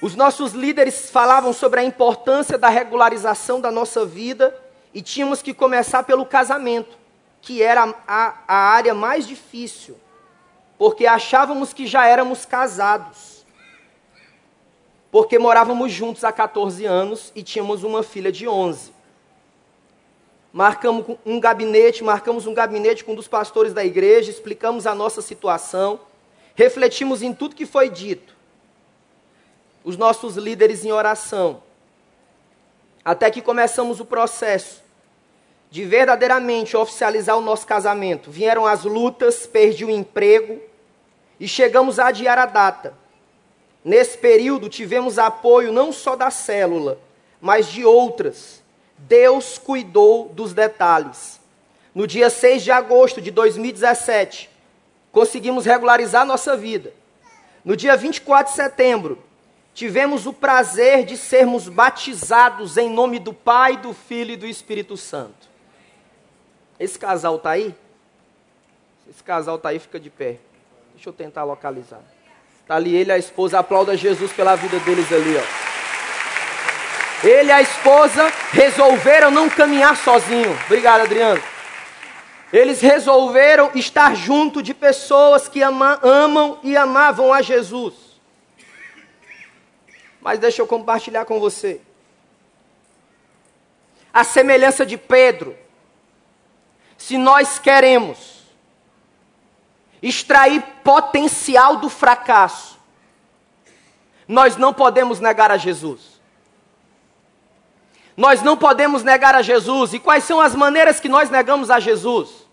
Os 0.00 0.14
nossos 0.14 0.52
líderes 0.52 1.10
falavam 1.10 1.52
sobre 1.52 1.80
a 1.80 1.84
importância 1.84 2.58
da 2.58 2.68
regularização 2.68 3.60
da 3.60 3.70
nossa 3.70 4.04
vida 4.04 4.54
e 4.92 5.00
tínhamos 5.00 5.40
que 5.40 5.54
começar 5.54 6.02
pelo 6.02 6.26
casamento, 6.26 6.98
que 7.40 7.62
era 7.62 7.94
a, 8.06 8.34
a 8.46 8.56
área 8.56 8.92
mais 8.92 9.26
difícil, 9.26 9.96
porque 10.76 11.06
achávamos 11.06 11.72
que 11.72 11.86
já 11.86 12.06
éramos 12.06 12.44
casados. 12.44 13.46
Porque 15.10 15.38
morávamos 15.38 15.92
juntos 15.92 16.24
há 16.24 16.32
14 16.32 16.84
anos 16.84 17.32
e 17.34 17.42
tínhamos 17.42 17.82
uma 17.82 18.02
filha 18.02 18.30
de 18.30 18.46
11. 18.46 18.92
Marcamos 20.52 21.16
um 21.24 21.40
gabinete, 21.40 22.04
marcamos 22.04 22.46
um 22.46 22.52
gabinete 22.52 23.02
com 23.02 23.12
um 23.12 23.16
dos 23.16 23.28
pastores 23.28 23.72
da 23.72 23.84
igreja, 23.84 24.30
explicamos 24.30 24.86
a 24.86 24.94
nossa 24.94 25.22
situação, 25.22 26.00
refletimos 26.54 27.22
em 27.22 27.32
tudo 27.32 27.56
que 27.56 27.64
foi 27.64 27.88
dito 27.88 28.35
os 29.86 29.96
nossos 29.96 30.36
líderes 30.36 30.84
em 30.84 30.90
oração, 30.90 31.62
até 33.04 33.30
que 33.30 33.40
começamos 33.40 34.00
o 34.00 34.04
processo 34.04 34.82
de 35.70 35.84
verdadeiramente 35.84 36.76
oficializar 36.76 37.38
o 37.38 37.40
nosso 37.40 37.64
casamento. 37.64 38.28
Vieram 38.28 38.66
as 38.66 38.82
lutas, 38.82 39.46
perdi 39.46 39.84
o 39.84 39.90
emprego 39.90 40.60
e 41.38 41.46
chegamos 41.46 42.00
a 42.00 42.08
adiar 42.08 42.36
a 42.36 42.46
data. 42.46 42.94
Nesse 43.84 44.18
período 44.18 44.68
tivemos 44.68 45.20
apoio 45.20 45.72
não 45.72 45.92
só 45.92 46.16
da 46.16 46.32
célula, 46.32 46.98
mas 47.40 47.68
de 47.68 47.84
outras. 47.84 48.60
Deus 48.98 49.56
cuidou 49.56 50.30
dos 50.30 50.52
detalhes. 50.52 51.38
No 51.94 52.08
dia 52.08 52.28
6 52.28 52.64
de 52.64 52.72
agosto 52.72 53.20
de 53.20 53.30
2017, 53.30 54.50
conseguimos 55.12 55.64
regularizar 55.64 56.26
nossa 56.26 56.56
vida. 56.56 56.92
no 57.64 57.76
dia 57.76 57.96
24 57.96 58.52
de 58.52 58.56
setembro, 58.56 59.25
tivemos 59.76 60.26
o 60.26 60.32
prazer 60.32 61.04
de 61.04 61.18
sermos 61.18 61.68
batizados 61.68 62.78
em 62.78 62.88
nome 62.88 63.18
do 63.18 63.34
Pai, 63.34 63.76
do 63.76 63.92
Filho 63.92 64.32
e 64.32 64.36
do 64.36 64.46
Espírito 64.46 64.96
Santo. 64.96 65.50
Esse 66.80 66.98
casal 66.98 67.36
está 67.36 67.50
aí? 67.50 67.74
Esse 69.08 69.22
casal 69.22 69.56
está 69.56 69.68
aí, 69.68 69.78
fica 69.78 70.00
de 70.00 70.08
pé. 70.08 70.38
Deixa 70.94 71.10
eu 71.10 71.12
tentar 71.12 71.44
localizar. 71.44 72.00
Está 72.62 72.74
ali 72.74 72.96
ele 72.96 73.10
e 73.10 73.12
a 73.12 73.18
esposa, 73.18 73.58
aplauda 73.58 73.94
Jesus 73.94 74.32
pela 74.32 74.56
vida 74.56 74.80
deles 74.80 75.12
ali, 75.12 75.36
ó. 75.36 75.42
Ele 77.26 77.50
e 77.50 77.52
a 77.52 77.60
esposa 77.60 78.32
resolveram 78.52 79.30
não 79.30 79.46
caminhar 79.50 79.94
sozinho. 79.94 80.58
Obrigado, 80.64 81.02
Adriano. 81.02 81.42
Eles 82.50 82.80
resolveram 82.80 83.70
estar 83.74 84.16
junto 84.16 84.62
de 84.62 84.72
pessoas 84.72 85.48
que 85.48 85.60
ama, 85.60 85.98
amam 86.02 86.58
e 86.62 86.74
amavam 86.78 87.30
a 87.30 87.42
Jesus. 87.42 88.05
Mas 90.26 90.40
deixa 90.40 90.60
eu 90.60 90.66
compartilhar 90.66 91.24
com 91.24 91.38
você. 91.38 91.80
A 94.12 94.24
semelhança 94.24 94.84
de 94.84 94.96
Pedro, 94.96 95.56
se 96.98 97.16
nós 97.16 97.60
queremos 97.60 98.42
extrair 100.02 100.60
potencial 100.82 101.76
do 101.76 101.88
fracasso, 101.88 102.76
nós 104.26 104.56
não 104.56 104.74
podemos 104.74 105.20
negar 105.20 105.52
a 105.52 105.56
Jesus. 105.56 106.20
Nós 108.16 108.42
não 108.42 108.56
podemos 108.56 109.04
negar 109.04 109.36
a 109.36 109.42
Jesus. 109.42 109.94
E 109.94 110.00
quais 110.00 110.24
são 110.24 110.40
as 110.40 110.56
maneiras 110.56 110.98
que 110.98 111.08
nós 111.08 111.30
negamos 111.30 111.70
a 111.70 111.78
Jesus? 111.78 112.48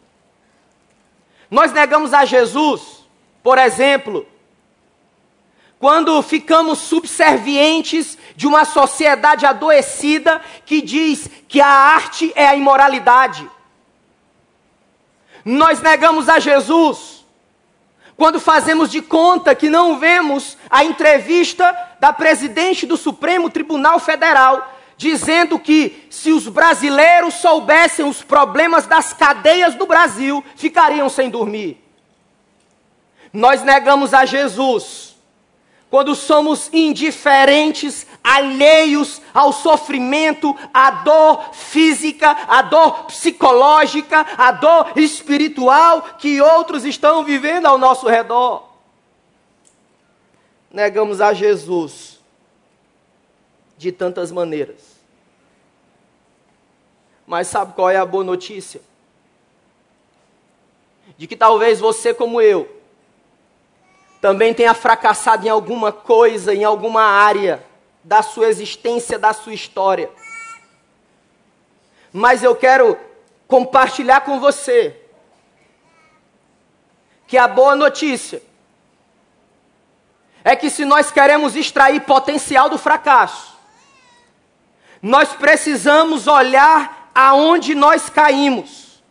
Nós 1.49 1.73
negamos 1.73 2.13
a 2.13 2.23
Jesus, 2.23 3.03
por 3.41 3.57
exemplo, 3.57 4.27
quando 5.83 6.21
ficamos 6.21 6.79
subservientes 6.79 8.17
de 8.37 8.47
uma 8.47 8.63
sociedade 8.63 9.45
adoecida 9.45 10.41
que 10.65 10.81
diz 10.81 11.29
que 11.45 11.59
a 11.59 11.67
arte 11.67 12.31
é 12.37 12.47
a 12.47 12.55
imoralidade. 12.55 13.45
Nós 15.43 15.81
negamos 15.81 16.29
a 16.29 16.39
Jesus 16.39 17.25
quando 18.15 18.39
fazemos 18.39 18.89
de 18.89 19.01
conta 19.01 19.53
que 19.53 19.69
não 19.69 19.99
vemos 19.99 20.57
a 20.69 20.85
entrevista 20.85 21.75
da 21.99 22.13
presidente 22.13 22.85
do 22.85 22.95
Supremo 22.95 23.49
Tribunal 23.49 23.99
Federal, 23.99 24.79
dizendo 24.95 25.59
que 25.59 26.07
se 26.09 26.31
os 26.31 26.47
brasileiros 26.47 27.33
soubessem 27.33 28.05
os 28.05 28.23
problemas 28.23 28.87
das 28.87 29.11
cadeias 29.11 29.75
do 29.75 29.85
Brasil, 29.85 30.41
ficariam 30.55 31.09
sem 31.09 31.29
dormir. 31.29 31.77
Nós 33.33 33.61
negamos 33.63 34.13
a 34.13 34.23
Jesus 34.23 35.12
quando 35.93 36.15
somos 36.15 36.73
indiferentes, 36.73 38.07
alheios 38.23 39.21
ao 39.31 39.53
sofrimento, 39.53 40.57
à 40.73 40.89
dor 40.89 41.53
física, 41.53 42.31
à 42.31 42.63
dor 42.63 43.05
psicológica, 43.05 44.25
à 44.35 44.51
dor 44.53 44.93
espiritual 44.95 46.01
que 46.17 46.41
outros 46.41 46.83
estão 46.83 47.23
vivendo 47.23 47.67
ao 47.67 47.77
nosso 47.77 48.07
redor. 48.07 48.67
Negamos 50.71 51.21
a 51.21 51.31
Jesus 51.31 52.19
de 53.77 53.91
tantas 53.91 54.31
maneiras. 54.31 54.97
Mas 57.27 57.49
sabe 57.49 57.73
qual 57.73 57.91
é 57.91 57.97
a 57.97 58.05
boa 58.05 58.23
notícia? 58.23 58.81
De 61.19 61.27
que 61.27 61.35
talvez 61.35 61.79
você, 61.79 62.15
como 62.15 62.41
eu, 62.41 62.81
também 64.23 64.53
tenha 64.53 64.73
fracassado 64.73 65.45
em 65.45 65.49
alguma 65.49 65.91
coisa, 65.91 66.55
em 66.55 66.63
alguma 66.63 67.03
área 67.03 67.61
da 68.01 68.21
sua 68.21 68.47
existência, 68.47 69.19
da 69.19 69.33
sua 69.33 69.53
história. 69.53 70.09
Mas 72.13 72.41
eu 72.41 72.55
quero 72.55 72.97
compartilhar 73.49 74.21
com 74.21 74.39
você 74.39 74.97
que 77.27 77.37
a 77.37 77.49
boa 77.49 77.75
notícia 77.75 78.41
é 80.41 80.55
que 80.55 80.69
se 80.69 80.85
nós 80.85 81.11
queremos 81.11 81.57
extrair 81.57 81.99
potencial 82.03 82.69
do 82.69 82.77
fracasso, 82.77 83.53
nós 85.01 85.33
precisamos 85.33 86.27
olhar 86.27 87.11
aonde 87.13 87.75
nós 87.75 88.09
caímos 88.09 89.03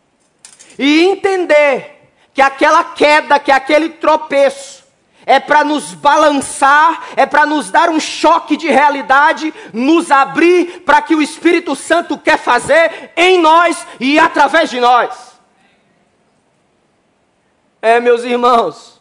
e 0.79 1.03
entender 1.03 2.01
que 2.33 2.41
aquela 2.41 2.83
queda, 2.83 3.39
que 3.39 3.53
aquele 3.53 3.91
tropeço, 3.91 4.82
é 5.27 5.39
para 5.39 5.65
nos 5.65 5.95
balançar, 5.95 7.03
é 7.17 7.27
para 7.27 7.47
nos 7.47 7.71
dar 7.71 7.89
um 7.91 8.01
choque 8.01 8.57
de 8.57 8.69
realidade, 8.69 9.53
nos 9.73 10.11
abrir 10.11 10.83
para 10.85 11.01
que 11.03 11.15
o 11.15 11.23
Espírito 11.23 11.75
Santo 11.75 12.19
quer 12.19 12.39
fazer 12.39 13.13
em 13.17 13.41
nós 13.41 13.87
e 14.01 14.19
através 14.19 14.71
de 14.71 14.81
nós. 14.81 15.33
É, 17.81 17.99
meus 17.99 18.23
irmãos, 18.23 19.01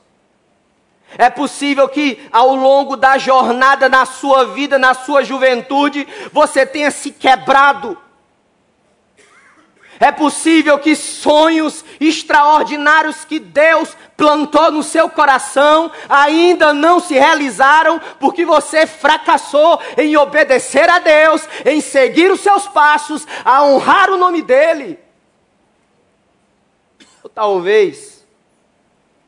é 1.17 1.29
possível 1.29 1.87
que 1.89 2.27
ao 2.31 2.55
longo 2.55 2.95
da 2.95 3.17
jornada 3.17 3.89
na 3.89 4.05
sua 4.05 4.45
vida, 4.45 4.79
na 4.79 4.93
sua 4.93 5.23
juventude, 5.23 6.07
você 6.31 6.65
tenha 6.65 6.89
se 6.89 7.11
quebrado 7.11 7.97
é 10.01 10.11
possível 10.11 10.79
que 10.79 10.95
sonhos 10.95 11.85
extraordinários 11.99 13.23
que 13.23 13.39
Deus 13.39 13.95
plantou 14.17 14.71
no 14.71 14.81
seu 14.81 15.07
coração 15.07 15.91
ainda 16.09 16.73
não 16.73 16.99
se 16.99 17.13
realizaram 17.13 18.01
porque 18.19 18.43
você 18.43 18.87
fracassou 18.87 19.79
em 19.95 20.17
obedecer 20.17 20.89
a 20.89 20.97
Deus, 20.97 21.47
em 21.63 21.79
seguir 21.79 22.31
os 22.31 22.41
seus 22.41 22.67
passos, 22.67 23.27
a 23.45 23.63
honrar 23.63 24.09
o 24.09 24.17
nome 24.17 24.41
dEle. 24.41 24.99
Ou 27.23 27.29
talvez 27.29 28.25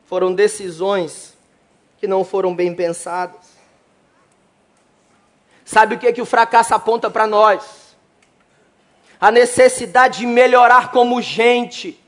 foram 0.06 0.34
decisões 0.34 1.38
que 1.98 2.08
não 2.08 2.24
foram 2.24 2.52
bem 2.52 2.74
pensadas. 2.74 3.54
Sabe 5.64 5.94
o 5.94 5.98
que, 5.98 6.08
é 6.08 6.12
que 6.12 6.20
o 6.20 6.26
fracasso 6.26 6.74
aponta 6.74 7.08
para 7.08 7.28
nós? 7.28 7.83
A 9.20 9.30
necessidade 9.30 10.20
de 10.20 10.26
melhorar 10.26 10.90
como 10.90 11.20
gente, 11.20 12.00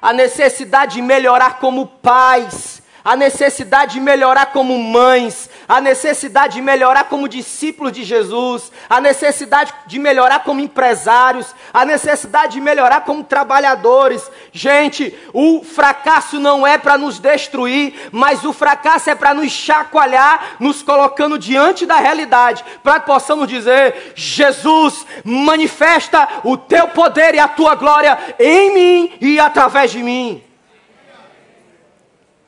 a 0.00 0.12
necessidade 0.12 0.94
de 0.94 1.02
melhorar 1.02 1.58
como 1.58 1.86
pais, 1.86 2.82
a 3.04 3.14
necessidade 3.14 3.94
de 3.94 4.00
melhorar 4.00 4.46
como 4.46 4.78
mães, 4.78 5.48
a 5.68 5.80
necessidade 5.80 6.54
de 6.54 6.62
melhorar 6.62 7.04
como 7.04 7.28
discípulos 7.28 7.92
de 7.92 8.04
Jesus, 8.04 8.70
a 8.88 9.00
necessidade 9.00 9.72
de 9.86 9.98
melhorar 9.98 10.44
como 10.44 10.60
empresários, 10.60 11.54
a 11.72 11.84
necessidade 11.84 12.54
de 12.54 12.60
melhorar 12.60 13.02
como 13.02 13.24
trabalhadores. 13.24 14.30
Gente, 14.52 15.16
o 15.32 15.62
fracasso 15.64 16.38
não 16.38 16.66
é 16.66 16.78
para 16.78 16.96
nos 16.96 17.18
destruir, 17.18 18.08
mas 18.12 18.44
o 18.44 18.52
fracasso 18.52 19.10
é 19.10 19.14
para 19.14 19.34
nos 19.34 19.50
chacoalhar, 19.50 20.56
nos 20.60 20.82
colocando 20.82 21.38
diante 21.38 21.86
da 21.86 21.96
realidade, 21.96 22.64
para 22.82 23.00
que 23.00 23.06
possamos 23.06 23.48
dizer: 23.48 24.12
Jesus, 24.14 25.06
manifesta 25.24 26.28
o 26.44 26.56
teu 26.56 26.88
poder 26.88 27.34
e 27.34 27.38
a 27.38 27.48
tua 27.48 27.74
glória 27.74 28.18
em 28.38 28.74
mim 28.74 29.12
e 29.20 29.40
através 29.40 29.90
de 29.90 30.02
mim. 30.02 30.42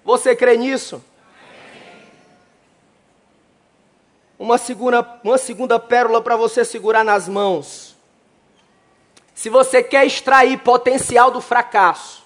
Você 0.05 0.35
crê 0.35 0.57
nisso? 0.57 1.05
Uma 4.39 4.57
segunda, 4.57 5.21
uma 5.25 5.37
segunda 5.37 5.79
pérola 5.79 6.23
para 6.23 6.37
você 6.37 6.65
segurar 6.65 7.05
nas 7.05 7.29
mãos. 7.29 7.97
Se 9.35 9.51
você 9.51 9.83
quer 9.83 10.07
extrair 10.07 10.59
potencial 10.59 11.31
do 11.31 11.41
fracasso, 11.41 12.23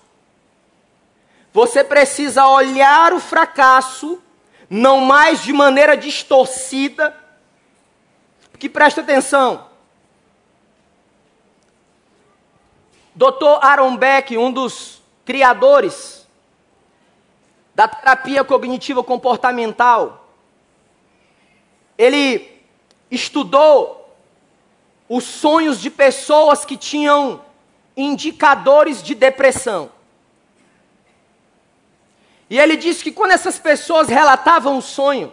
você 1.53 1.83
precisa 1.85 2.46
olhar 2.46 3.12
o 3.12 3.20
fracasso 3.20 4.20
não 4.68 5.03
mais 5.03 5.42
de 5.42 5.53
maneira 5.53 5.94
distorcida, 5.96 7.14
porque 8.51 8.68
presta 8.68 9.03
atenção. 9.03 9.66
Dr. 13.14 13.59
Aaron 13.61 13.96
Beck, 13.96 14.37
um 14.38 14.51
dos 14.51 15.03
criadores 15.27 16.27
da 17.75 17.87
terapia 17.87 18.42
cognitiva 18.42 19.05
comportamental, 19.05 20.21
ele 21.96 22.62
estudou 23.11 24.16
os 25.09 25.24
sonhos 25.24 25.81
de 25.81 25.90
pessoas 25.90 26.64
que 26.64 26.76
tinham 26.76 27.44
indicadores 27.96 29.02
de 29.02 29.14
depressão. 29.14 29.90
E 32.48 32.59
ele 32.59 32.76
disse 32.76 33.02
que 33.02 33.12
quando 33.12 33.33
essas 33.33 33.59
pessoas 33.59 34.09
relatavam 34.09 34.78
o 34.78 34.83
sonho, 34.83 35.33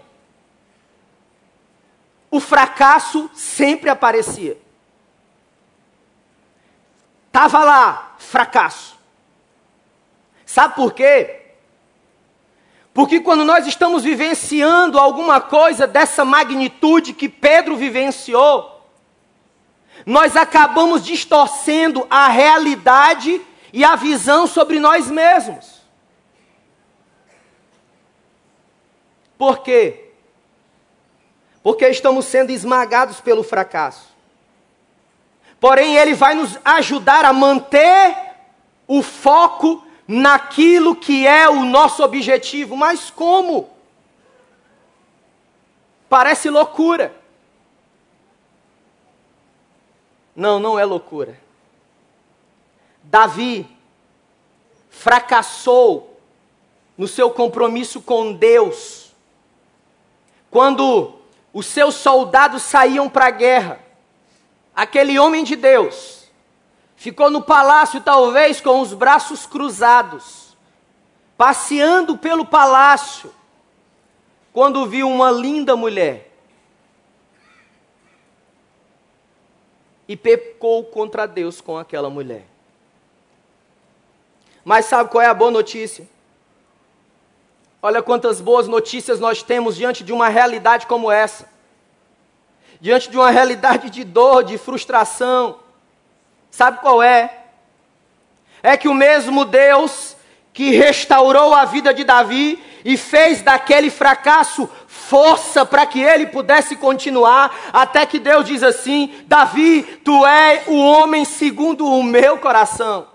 o 2.31 2.39
fracasso 2.39 3.29
sempre 3.33 3.89
aparecia. 3.89 4.57
Estava 7.27 7.63
lá, 7.63 8.15
fracasso. 8.17 8.97
Sabe 10.45 10.75
por 10.75 10.93
quê? 10.93 11.38
Porque 12.93 13.19
quando 13.19 13.45
nós 13.45 13.67
estamos 13.67 14.03
vivenciando 14.03 14.99
alguma 14.99 15.39
coisa 15.39 15.85
dessa 15.85 16.25
magnitude 16.25 17.13
que 17.13 17.29
Pedro 17.29 17.75
vivenciou, 17.75 18.83
nós 20.05 20.35
acabamos 20.35 21.05
distorcendo 21.05 22.05
a 22.09 22.27
realidade 22.27 23.41
e 23.71 23.83
a 23.83 23.95
visão 23.95 24.47
sobre 24.47 24.79
nós 24.79 25.09
mesmos. 25.09 25.79
Por 29.37 29.59
quê? 29.59 30.11
Porque 31.61 31.87
estamos 31.87 32.25
sendo 32.25 32.51
esmagados 32.51 33.21
pelo 33.21 33.43
fracasso. 33.43 34.09
Porém, 35.59 35.95
ele 35.95 36.13
vai 36.13 36.33
nos 36.33 36.57
ajudar 36.63 37.25
a 37.25 37.33
manter 37.33 38.15
o 38.87 39.03
foco 39.03 39.85
naquilo 40.11 40.95
que 40.95 41.27
é 41.27 41.47
o 41.47 41.63
nosso 41.63 42.03
objetivo. 42.03 42.75
Mas 42.75 43.11
como? 43.11 43.69
Parece 46.09 46.49
loucura. 46.49 47.15
Não, 50.35 50.59
não 50.59 50.79
é 50.79 50.83
loucura. 50.83 51.39
Davi 53.03 53.69
fracassou 54.89 56.19
no 56.97 57.07
seu 57.07 57.29
compromisso 57.29 58.01
com 58.01 58.33
Deus. 58.33 59.13
Quando 60.49 61.19
os 61.53 61.67
seus 61.67 61.93
soldados 61.93 62.63
saíam 62.63 63.07
para 63.07 63.27
a 63.27 63.31
guerra, 63.31 63.79
aquele 64.75 65.19
homem 65.19 65.43
de 65.43 65.55
Deus 65.55 66.18
ficou 66.99 67.31
no 67.31 67.41
palácio, 67.41 68.01
talvez 68.01 68.59
com 68.59 68.81
os 68.81 68.93
braços 68.93 69.45
cruzados, 69.45 70.57
passeando 71.37 72.17
pelo 72.17 72.45
palácio, 72.45 73.33
quando 74.51 74.85
viu 74.85 75.09
uma 75.09 75.31
linda 75.31 75.77
mulher. 75.77 76.29
E 80.09 80.17
pecou 80.17 80.83
contra 80.83 81.25
Deus 81.25 81.61
com 81.61 81.77
aquela 81.77 82.09
mulher. 82.09 82.45
Mas 84.65 84.85
sabe 84.85 85.09
qual 85.09 85.21
é 85.21 85.27
a 85.27 85.33
boa 85.33 85.51
notícia? 85.51 86.05
Olha 87.81 88.03
quantas 88.03 88.41
boas 88.41 88.67
notícias 88.67 89.21
nós 89.21 89.41
temos 89.41 89.77
diante 89.77 90.03
de 90.03 90.11
uma 90.11 90.27
realidade 90.27 90.85
como 90.85 91.09
essa. 91.09 91.47
Diante 92.81 93.09
de 93.09 93.15
uma 93.15 93.29
realidade 93.29 93.89
de 93.89 94.03
dor, 94.03 94.43
de 94.43 94.57
frustração. 94.57 95.68
Sabe 96.51 96.79
qual 96.79 97.01
é? 97.01 97.31
É 98.61 98.75
que 98.75 98.87
o 98.87 98.93
mesmo 98.93 99.45
Deus 99.45 100.15
que 100.53 100.71
restaurou 100.71 101.53
a 101.53 101.65
vida 101.65 101.93
de 101.93 102.03
Davi 102.03 102.61
e 102.83 102.97
fez 102.97 103.41
daquele 103.41 103.89
fracasso 103.89 104.69
força 104.87 105.65
para 105.65 105.85
que 105.85 106.01
ele 106.01 106.27
pudesse 106.27 106.75
continuar, 106.75 107.71
até 107.73 108.05
que 108.05 108.19
Deus 108.19 108.45
diz 108.45 108.61
assim: 108.63 109.23
Davi, 109.25 109.83
tu 110.03 110.25
és 110.25 110.67
o 110.67 110.77
homem 110.77 111.25
segundo 111.25 111.85
o 111.85 112.03
meu 112.03 112.37
coração. 112.37 113.07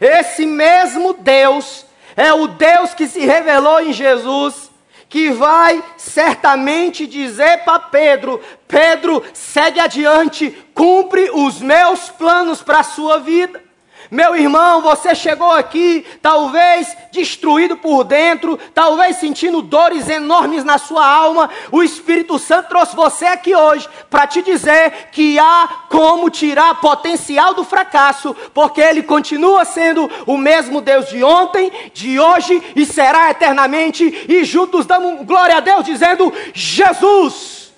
Esse 0.00 0.46
mesmo 0.46 1.12
Deus 1.12 1.84
é 2.16 2.32
o 2.32 2.48
Deus 2.48 2.94
que 2.94 3.06
se 3.06 3.20
revelou 3.20 3.80
em 3.80 3.92
Jesus, 3.92 4.69
que 5.10 5.28
vai 5.30 5.82
certamente 5.96 7.06
dizer 7.06 7.64
para 7.64 7.80
Pedro: 7.80 8.40
Pedro, 8.66 9.22
segue 9.34 9.80
adiante, 9.80 10.56
cumpre 10.72 11.30
os 11.34 11.60
meus 11.60 12.08
planos 12.08 12.62
para 12.62 12.78
a 12.78 12.84
sua 12.84 13.18
vida. 13.18 13.69
Meu 14.10 14.34
irmão, 14.34 14.82
você 14.82 15.14
chegou 15.14 15.52
aqui, 15.52 16.04
talvez 16.20 16.96
destruído 17.12 17.76
por 17.76 18.02
dentro, 18.02 18.58
talvez 18.74 19.16
sentindo 19.16 19.62
dores 19.62 20.08
enormes 20.08 20.64
na 20.64 20.78
sua 20.78 21.06
alma. 21.06 21.48
O 21.70 21.80
Espírito 21.80 22.36
Santo 22.36 22.70
trouxe 22.70 22.96
você 22.96 23.26
aqui 23.26 23.54
hoje 23.54 23.88
para 24.10 24.26
te 24.26 24.42
dizer 24.42 25.10
que 25.12 25.38
há 25.38 25.84
como 25.88 26.28
tirar 26.28 26.80
potencial 26.80 27.54
do 27.54 27.62
fracasso, 27.62 28.34
porque 28.52 28.80
Ele 28.80 29.04
continua 29.04 29.64
sendo 29.64 30.10
o 30.26 30.36
mesmo 30.36 30.80
Deus 30.80 31.08
de 31.08 31.22
ontem, 31.22 31.70
de 31.94 32.18
hoje 32.18 32.60
e 32.74 32.84
será 32.84 33.30
eternamente. 33.30 34.26
E 34.28 34.42
juntos 34.42 34.86
damos 34.86 35.24
glória 35.24 35.58
a 35.58 35.60
Deus, 35.60 35.84
dizendo: 35.84 36.32
Jesus 36.52 37.72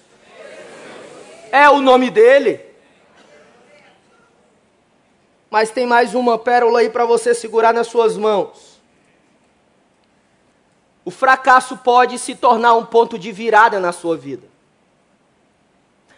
é 1.52 1.68
o 1.68 1.82
nome 1.82 2.08
dEle. 2.08 2.71
Mas 5.52 5.70
tem 5.70 5.86
mais 5.86 6.14
uma 6.14 6.38
pérola 6.38 6.78
aí 6.78 6.88
para 6.88 7.04
você 7.04 7.34
segurar 7.34 7.74
nas 7.74 7.86
suas 7.86 8.16
mãos. 8.16 8.80
O 11.04 11.10
fracasso 11.10 11.76
pode 11.76 12.18
se 12.18 12.34
tornar 12.34 12.72
um 12.72 12.86
ponto 12.86 13.18
de 13.18 13.30
virada 13.30 13.78
na 13.78 13.92
sua 13.92 14.16
vida. 14.16 14.48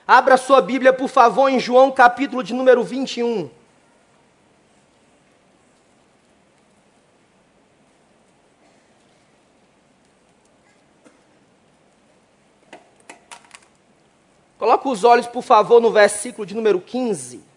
Abra 0.06 0.36
sua 0.36 0.60
Bíblia, 0.60 0.92
por 0.92 1.08
favor, 1.08 1.48
em 1.48 1.58
João 1.58 1.90
capítulo 1.90 2.44
de 2.44 2.54
número 2.54 2.84
21. 2.84 3.50
Coloque 14.56 14.86
os 14.86 15.02
olhos, 15.02 15.26
por 15.26 15.42
favor, 15.42 15.80
no 15.80 15.90
versículo 15.90 16.46
de 16.46 16.54
número 16.54 16.80
15. 16.80 17.53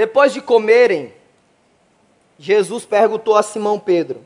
Depois 0.00 0.32
de 0.32 0.40
comerem, 0.40 1.12
Jesus 2.38 2.86
perguntou 2.86 3.36
a 3.36 3.42
Simão 3.42 3.78
Pedro: 3.78 4.24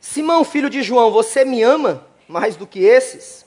Simão, 0.00 0.44
filho 0.44 0.70
de 0.70 0.84
João, 0.84 1.10
você 1.10 1.44
me 1.44 1.64
ama 1.64 2.06
mais 2.28 2.54
do 2.54 2.64
que 2.64 2.84
esses? 2.84 3.44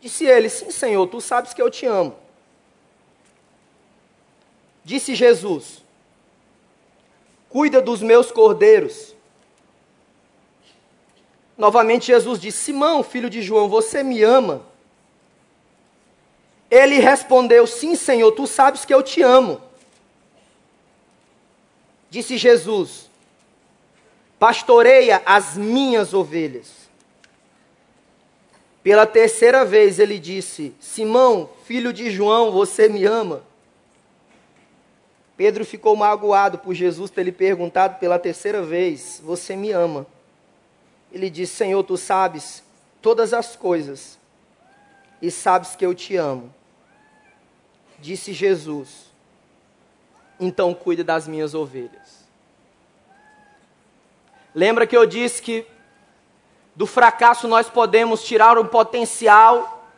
Disse 0.00 0.24
ele: 0.26 0.48
Sim, 0.48 0.70
Senhor, 0.70 1.08
tu 1.08 1.20
sabes 1.20 1.52
que 1.52 1.60
eu 1.60 1.68
te 1.68 1.86
amo. 1.86 2.14
Disse 4.84 5.16
Jesus: 5.16 5.82
Cuida 7.48 7.82
dos 7.82 8.00
meus 8.00 8.30
cordeiros. 8.30 9.12
Novamente 11.58 12.06
Jesus 12.06 12.38
disse: 12.38 12.58
Simão, 12.58 13.02
filho 13.02 13.28
de 13.28 13.42
João, 13.42 13.68
você 13.68 14.04
me 14.04 14.22
ama 14.22 14.64
ele 16.70 16.98
respondeu: 16.98 17.66
Sim, 17.66 17.94
Senhor, 17.94 18.32
tu 18.32 18.46
sabes 18.46 18.84
que 18.84 18.92
eu 18.92 19.02
te 19.02 19.22
amo. 19.22 19.60
Disse 22.10 22.36
Jesus: 22.36 23.08
Pastoreia 24.38 25.22
as 25.24 25.56
minhas 25.56 26.12
ovelhas. 26.12 26.86
Pela 28.82 29.06
terceira 29.06 29.64
vez 29.64 29.98
ele 29.98 30.18
disse: 30.18 30.74
Simão, 30.80 31.50
filho 31.64 31.92
de 31.92 32.10
João, 32.10 32.52
você 32.52 32.88
me 32.88 33.04
ama? 33.04 33.42
Pedro 35.36 35.64
ficou 35.64 35.94
magoado 35.94 36.58
por 36.58 36.72
Jesus 36.72 37.10
ter 37.10 37.22
lhe 37.22 37.32
perguntado 37.32 37.98
pela 37.98 38.18
terceira 38.18 38.62
vez: 38.62 39.20
Você 39.24 39.54
me 39.54 39.70
ama? 39.70 40.06
Ele 41.12 41.30
disse: 41.30 41.56
Senhor, 41.56 41.82
tu 41.84 41.96
sabes 41.96 42.62
todas 43.00 43.32
as 43.32 43.54
coisas 43.54 44.18
e 45.20 45.30
sabes 45.30 45.74
que 45.74 45.84
eu 45.84 45.94
te 45.94 46.16
amo. 46.16 46.54
Disse 47.98 48.32
Jesus: 48.32 49.10
Então 50.38 50.74
cuide 50.74 51.02
das 51.02 51.26
minhas 51.26 51.54
ovelhas. 51.54 52.26
Lembra 54.54 54.86
que 54.86 54.96
eu 54.96 55.06
disse 55.06 55.42
que 55.42 55.66
do 56.74 56.86
fracasso 56.86 57.48
nós 57.48 57.68
podemos 57.68 58.22
tirar 58.22 58.58
um 58.58 58.66
potencial 58.66 59.90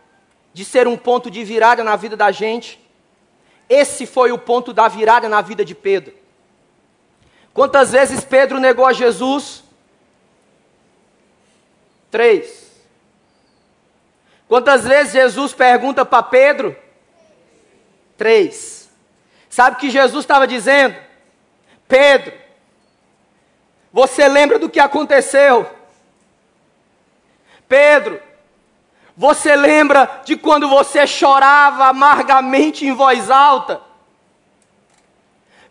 de 0.52 0.64
ser 0.64 0.86
um 0.88 0.96
ponto 0.96 1.30
de 1.30 1.44
virada 1.44 1.84
na 1.84 1.96
vida 1.96 2.16
da 2.16 2.30
gente? 2.30 2.80
Esse 3.68 4.06
foi 4.06 4.32
o 4.32 4.38
ponto 4.38 4.72
da 4.72 4.88
virada 4.88 5.28
na 5.28 5.40
vida 5.40 5.64
de 5.64 5.74
Pedro. 5.74 6.14
Quantas 7.52 7.92
vezes 7.92 8.24
Pedro 8.24 8.58
negou 8.58 8.86
a 8.86 8.92
Jesus? 8.92 9.62
Três. 12.10 12.67
Quantas 14.48 14.84
vezes 14.84 15.12
Jesus 15.12 15.52
pergunta 15.52 16.04
para 16.06 16.22
Pedro? 16.22 16.74
Três. 18.16 18.90
Sabe 19.50 19.76
o 19.76 19.78
que 19.78 19.90
Jesus 19.90 20.24
estava 20.24 20.46
dizendo? 20.46 20.96
Pedro, 21.86 22.32
você 23.92 24.26
lembra 24.26 24.58
do 24.58 24.70
que 24.70 24.80
aconteceu? 24.80 25.68
Pedro, 27.68 28.20
você 29.14 29.54
lembra 29.54 30.22
de 30.24 30.36
quando 30.36 30.68
você 30.68 31.06
chorava 31.06 31.86
amargamente 31.86 32.86
em 32.86 32.92
voz 32.92 33.30
alta? 33.30 33.82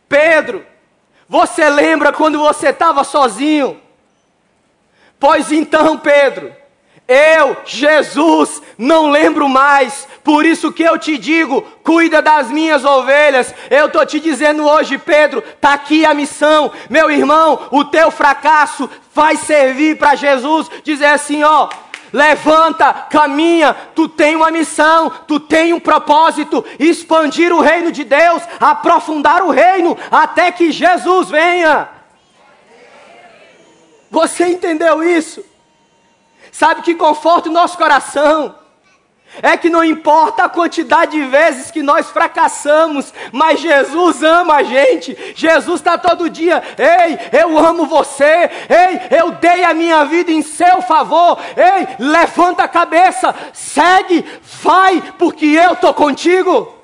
Pedro, 0.08 0.66
você 1.28 1.70
lembra 1.70 2.14
quando 2.14 2.40
você 2.40 2.70
estava 2.70 3.04
sozinho? 3.04 3.82
Pois 5.20 5.52
então, 5.52 5.98
Pedro, 5.98 6.56
eu, 7.08 7.56
Jesus, 7.66 8.62
não 8.78 9.10
lembro 9.10 9.48
mais. 9.48 10.06
Por 10.24 10.46
isso 10.46 10.74
que 10.74 10.84
eu 10.84 10.98
te 10.98 11.18
digo, 11.18 11.62
cuida 11.82 12.22
das 12.22 12.52
minhas 12.52 12.84
ovelhas. 12.84 13.54
Eu 13.70 13.86
estou 13.86 14.06
te 14.06 14.20
dizendo 14.20 14.68
hoje, 14.68 14.98
Pedro, 14.98 15.40
está 15.40 15.74
aqui 15.74 16.06
a 16.06 16.14
missão. 16.14 16.70
Meu 16.90 17.10
irmão, 17.10 17.68
o 17.72 17.86
teu 17.86 18.12
fracasso 18.12 18.90
vai 19.14 19.38
servir 19.38 19.98
para 19.98 20.16
Jesus 20.16 20.70
dizer 20.84 21.06
assim: 21.06 21.44
ó, 21.44 21.70
levanta, 22.12 22.94
caminha, 23.10 23.74
tu 23.96 24.10
tem 24.10 24.36
uma 24.36 24.52
missão, 24.52 25.10
tu 25.26 25.40
tem 25.40 25.72
um 25.74 25.80
propósito, 25.80 26.66
expandir 26.78 27.54
o 27.54 27.62
reino 27.62 27.90
de 27.90 28.04
Deus, 28.04 28.44
aprofundar 28.60 29.44
o 29.44 29.52
reino, 29.52 29.98
até 30.12 30.52
que 30.52 30.74
Jesus 30.74 31.30
venha. 31.30 31.88
Você 34.12 34.46
entendeu 34.48 35.02
isso? 35.02 35.57
Sabe 36.58 36.82
que 36.82 36.96
conforta 36.96 37.50
o 37.50 37.52
nosso 37.52 37.78
coração? 37.78 38.56
É 39.44 39.56
que 39.56 39.70
não 39.70 39.84
importa 39.84 40.46
a 40.46 40.50
quantidade 40.50 41.12
de 41.12 41.24
vezes 41.26 41.70
que 41.70 41.84
nós 41.84 42.10
fracassamos, 42.10 43.14
mas 43.32 43.60
Jesus 43.60 44.24
ama 44.24 44.56
a 44.56 44.64
gente. 44.64 45.16
Jesus 45.36 45.80
está 45.80 46.00
todo 46.00 46.28
dia, 46.28 46.64
ei, 46.80 47.40
eu 47.40 47.60
amo 47.60 47.86
você, 47.86 48.50
ei, 48.70 49.20
eu 49.20 49.34
dei 49.34 49.64
a 49.66 49.72
minha 49.76 50.04
vida 50.06 50.32
em 50.32 50.42
seu 50.42 50.82
favor, 50.82 51.38
ei, 51.56 51.96
levanta 52.00 52.64
a 52.64 52.68
cabeça, 52.68 53.36
segue, 53.54 54.26
vai, 54.64 55.14
porque 55.20 55.46
eu 55.46 55.74
estou 55.74 55.94
contigo. 55.94 56.76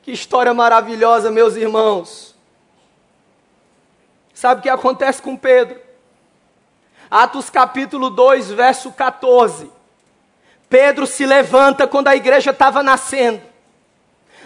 Que 0.00 0.12
história 0.12 0.54
maravilhosa, 0.54 1.30
meus 1.30 1.56
irmãos. 1.56 2.34
Sabe 4.32 4.60
o 4.60 4.62
que 4.62 4.70
acontece 4.70 5.20
com 5.20 5.36
Pedro? 5.36 5.81
Atos 7.12 7.50
capítulo 7.50 8.08
2, 8.08 8.52
verso 8.52 8.90
14. 8.90 9.70
Pedro 10.66 11.06
se 11.06 11.26
levanta 11.26 11.86
quando 11.86 12.08
a 12.08 12.16
igreja 12.16 12.52
estava 12.52 12.82
nascendo. 12.82 13.42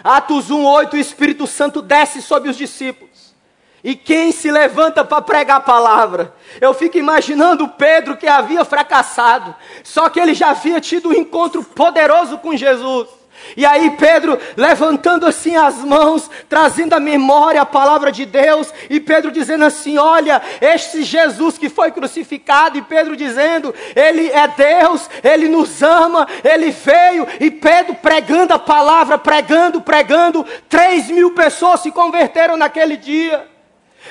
Atos 0.03 0.51
1, 0.51 0.65
8, 0.65 0.93
o 0.97 0.99
Espírito 0.99 1.47
Santo 1.47 1.81
desce 1.81 2.21
sobre 2.21 2.49
os 2.49 2.57
discípulos. 2.57 3.33
E 3.81 3.95
quem 3.95 4.33
se 4.33 4.51
levanta 4.51 5.05
para 5.05 5.21
pregar 5.21 5.57
a 5.57 5.61
palavra? 5.61 6.35
Eu 6.59 6.73
fico 6.73 6.97
imaginando 6.97 7.69
Pedro 7.69 8.17
que 8.17 8.27
havia 8.27 8.65
fracassado, 8.65 9.55
só 9.81 10.09
que 10.09 10.19
ele 10.19 10.33
já 10.33 10.49
havia 10.49 10.81
tido 10.81 11.07
um 11.07 11.13
encontro 11.13 11.63
poderoso 11.63 12.37
com 12.37 12.53
Jesus. 12.53 13.07
E 13.55 13.65
aí 13.65 13.91
Pedro 13.91 14.39
levantando 14.55 15.25
assim 15.25 15.55
as 15.55 15.83
mãos, 15.83 16.29
trazendo 16.47 16.93
à 16.93 16.99
memória 16.99 17.61
a 17.61 17.65
palavra 17.65 18.11
de 18.11 18.25
Deus, 18.25 18.73
e 18.89 18.99
Pedro 18.99 19.31
dizendo 19.31 19.65
assim: 19.65 19.97
"Olha, 19.97 20.41
este 20.61 21.03
Jesus 21.03 21.57
que 21.57 21.69
foi 21.69 21.91
crucificado", 21.91 22.77
e 22.77 22.81
Pedro 22.81 23.15
dizendo: 23.15 23.73
"Ele 23.95 24.29
é 24.29 24.47
Deus, 24.47 25.09
ele 25.23 25.47
nos 25.47 25.81
ama, 25.81 26.27
ele 26.43 26.71
veio", 26.71 27.27
e 27.39 27.49
Pedro 27.51 27.95
pregando 27.95 28.53
a 28.53 28.59
palavra, 28.59 29.17
pregando, 29.17 29.81
pregando, 29.81 30.45
três 30.69 31.07
mil 31.09 31.31
pessoas 31.31 31.81
se 31.81 31.91
converteram 31.91 32.57
naquele 32.57 32.97
dia. 32.97 33.56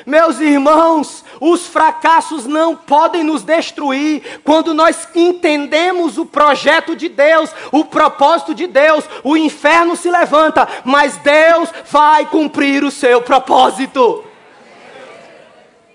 Meus 0.05 0.41
irmãos, 0.41 1.25
os 1.41 1.67
fracassos 1.67 2.47
não 2.47 2.77
podem 2.77 3.23
nos 3.23 3.43
destruir 3.43 4.41
quando 4.45 4.75
nós 4.75 5.09
entendemos 5.15 6.19
o 6.19 6.27
projeto 6.27 6.95
de 6.95 7.09
Deus, 7.09 7.51
o 7.73 7.85
propósito 7.85 8.55
de 8.55 8.67
Deus. 8.67 9.05
O 9.23 9.37
inferno 9.37 9.97
se 9.97 10.11
levanta, 10.11 10.69
mas 10.85 11.17
Deus 11.19 11.71
vai 11.91 12.27
cumprir 12.27 12.85
o 12.85 12.91
seu 12.91 13.23
propósito. 13.23 14.25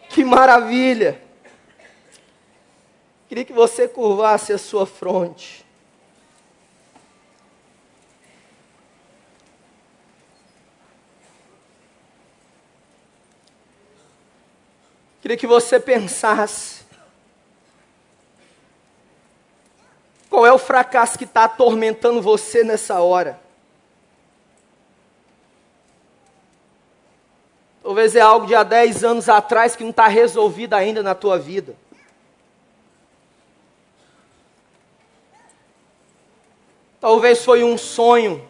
Que 0.09 0.23
maravilha! 0.23 1.21
Queria 3.27 3.45
que 3.45 3.53
você 3.53 3.87
curvasse 3.87 4.51
a 4.51 4.57
sua 4.57 4.85
fronte. 4.85 5.60
Queria 15.21 15.37
que 15.37 15.45
você 15.45 15.79
pensasse. 15.79 16.81
Qual 20.29 20.45
é 20.45 20.51
o 20.51 20.57
fracasso 20.57 21.17
que 21.17 21.25
está 21.25 21.43
atormentando 21.43 22.21
você 22.21 22.63
nessa 22.63 22.99
hora? 23.01 23.39
Talvez 27.83 28.15
é 28.15 28.21
algo 28.21 28.47
de 28.47 28.55
há 28.55 28.63
10 28.63 29.03
anos 29.03 29.29
atrás 29.29 29.75
que 29.75 29.83
não 29.83 29.91
está 29.91 30.07
resolvido 30.07 30.73
ainda 30.73 31.03
na 31.03 31.13
tua 31.13 31.37
vida. 31.37 31.75
Talvez 36.99 37.43
foi 37.43 37.63
um 37.63 37.77
sonho 37.77 38.47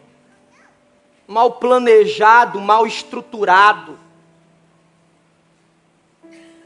mal 1.28 1.54
planejado, 1.54 2.60
mal 2.62 2.86
estruturado 2.86 3.98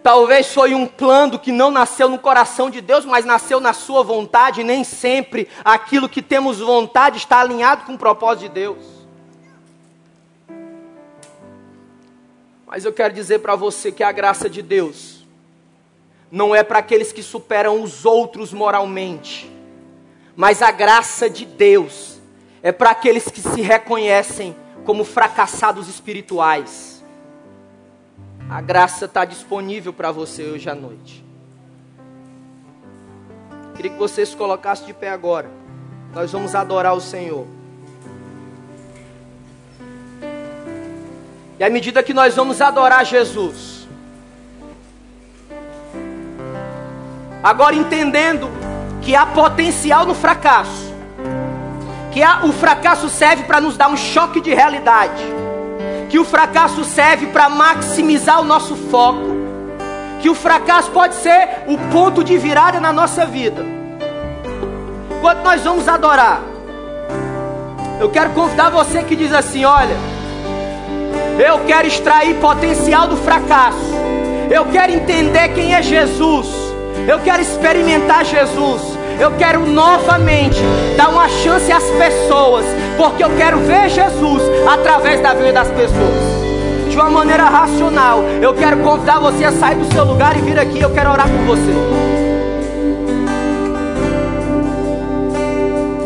Talvez 0.06 0.54
foi 0.54 0.76
um 0.76 0.86
plano 0.86 1.40
que 1.40 1.52
não 1.52 1.72
nasceu 1.72 2.08
no 2.08 2.20
coração 2.20 2.70
de 2.70 2.80
Deus, 2.80 3.06
mas 3.06 3.26
nasceu 3.26 3.60
na 3.60 3.74
sua 3.74 4.04
vontade. 4.04 4.64
Nem 4.64 4.84
sempre 4.84 5.48
aquilo 5.64 6.08
que 6.08 6.22
temos 6.22 6.60
vontade 6.60 7.18
está 7.18 7.40
alinhado 7.40 7.86
com 7.86 7.96
o 7.96 7.98
propósito 7.98 8.42
de 8.42 8.50
Deus. 8.50 8.86
Mas 12.68 12.86
eu 12.86 12.94
quero 12.94 13.16
dizer 13.16 13.40
para 13.40 13.56
você 13.56 13.92
que 13.92 14.04
a 14.04 14.12
graça 14.12 14.48
de 14.48 14.62
Deus 14.62 15.26
não 16.32 16.54
é 16.54 16.62
para 16.62 16.78
aqueles 16.78 17.12
que 17.12 17.24
superam 17.24 17.82
os 17.82 18.06
outros 18.06 18.54
moralmente, 18.54 19.52
mas 20.36 20.62
a 20.62 20.70
graça 20.70 21.28
de 21.28 21.48
Deus 21.48 22.22
é 22.62 22.72
para 22.72 22.92
aqueles 22.92 23.28
que 23.28 23.42
se 23.42 23.60
reconhecem 23.60 24.56
como 24.86 25.04
fracassados 25.04 25.90
espirituais 25.90 26.95
a 28.50 28.62
graça 28.62 29.06
está 29.06 29.26
disponível 29.26 29.92
para 29.92 30.12
você 30.12 30.44
hoje 30.44 30.70
à 30.70 30.76
noite. 30.76 31.24
Queria 33.76 33.92
que 33.92 33.98
você 33.98 34.26
se 34.26 34.36
colocasse 34.36 34.86
de 34.86 34.94
pé 34.94 35.10
agora. 35.10 35.50
Nós 36.14 36.32
vamos 36.32 36.56
adorar 36.56 36.94
o 36.94 37.02
Senhor. 37.02 37.46
E 41.60 41.64
à 41.64 41.70
medida 41.70 42.04
que 42.04 42.14
nós 42.14 42.36
vamos 42.36 42.62
adorar 42.62 43.06
Jesus, 43.06 43.88
agora 47.42 47.76
entendendo 47.76 48.50
que 49.02 49.16
há 49.16 49.26
potencial 49.26 50.06
no 50.06 50.14
fracasso, 50.14 50.94
que 52.14 52.22
há, 52.22 52.46
o 52.46 52.52
fracasso 52.52 53.10
serve 53.10 53.44
para 53.44 53.60
nos 53.62 53.78
dar 53.78 53.88
um 53.90 53.98
choque 53.98 54.40
de 54.40 54.54
realidade 54.54 55.24
que 56.16 56.20
o 56.20 56.24
fracasso 56.24 56.86
serve 56.86 57.28
para 57.28 57.50
maximizar 57.50 58.40
o 58.40 58.46
nosso 58.46 58.74
foco, 58.90 59.20
que 60.22 60.30
o 60.30 60.34
fracasso 60.34 60.90
pode 60.92 61.14
ser 61.16 61.66
o 61.68 61.78
ponto 61.92 62.24
de 62.24 62.38
virada 62.38 62.80
na 62.80 62.94
nossa 62.94 63.26
vida. 63.26 63.62
Quando 65.20 65.44
nós 65.44 65.62
vamos 65.62 65.90
adorar, 65.90 66.40
eu 68.00 68.10
quero 68.10 68.30
convidar 68.30 68.70
você 68.70 69.04
que 69.04 69.14
diz 69.14 69.34
assim: 69.34 69.66
olha, 69.66 69.98
eu 71.38 71.66
quero 71.66 71.86
extrair 71.86 72.36
potencial 72.36 73.10
do 73.10 73.18
fracasso, 73.18 73.94
eu 74.50 74.68
quero 74.68 74.94
entender 74.94 75.50
quem 75.50 75.76
é 75.76 75.84
Jesus, 75.84 76.48
eu 77.10 77.20
quero 77.26 77.42
experimentar 77.42 78.24
Jesus. 78.24 78.95
Eu 79.20 79.32
quero 79.32 79.66
novamente 79.66 80.62
dar 80.98 81.10
uma 81.10 81.28
chance 81.30 81.72
às 81.72 81.84
pessoas, 81.84 82.66
porque 82.98 83.24
eu 83.24 83.30
quero 83.38 83.60
ver 83.60 83.90
Jesus 83.90 84.42
através 84.68 85.22
da 85.22 85.34
vida 85.34 85.54
das 85.54 85.70
pessoas. 85.70 86.46
De 86.90 86.96
uma 86.96 87.10
maneira 87.10 87.44
racional, 87.44 88.24
eu 88.42 88.54
quero 88.54 88.78
convidar 88.78 89.20
você 89.20 89.46
a 89.46 89.52
sair 89.52 89.76
do 89.76 89.92
seu 89.94 90.06
lugar 90.06 90.38
e 90.38 90.42
vir 90.42 90.60
aqui. 90.60 90.80
Eu 90.80 90.90
quero 90.92 91.12
orar 91.12 91.28
com 91.28 91.46
você. 91.46 91.74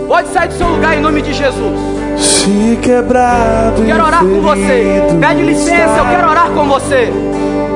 Pode 0.07 0.27
sair 0.29 0.47
do 0.47 0.53
seu 0.55 0.67
lugar 0.67 0.97
em 0.97 1.01
nome 1.01 1.21
de 1.21 1.33
Jesus. 1.33 1.79
Se 2.17 2.79
quebrado. 2.81 3.81
Eu 3.81 3.85
quero 3.85 4.05
orar 4.05 4.21
com 4.21 4.41
você. 4.41 5.01
Pede 5.19 5.41
licença, 5.43 5.97
eu 5.97 6.05
quero 6.05 6.29
orar 6.29 6.49
com 6.49 6.67
você. 6.67 7.13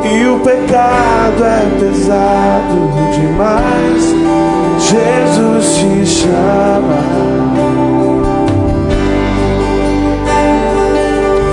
E 0.04 0.28
o 0.28 0.40
pecado 0.40 1.44
é 1.44 1.80
pesado 1.80 2.90
demais. 3.14 4.63
Jesus 4.94 5.78
te 5.78 6.06
chama. 6.06 7.02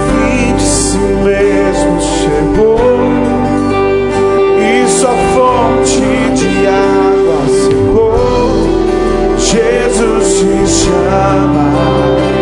Fim 0.07 0.57
de 0.57 0.62
si 0.62 0.99
mesmo 0.99 1.99
chegou 2.03 2.78
e 4.61 4.88
sua 4.88 5.14
fonte 5.32 6.05
de 6.34 6.66
água 6.66 7.41
secou. 7.62 8.12
Jesus 9.38 10.38
te 10.38 10.66
chama. 10.66 12.39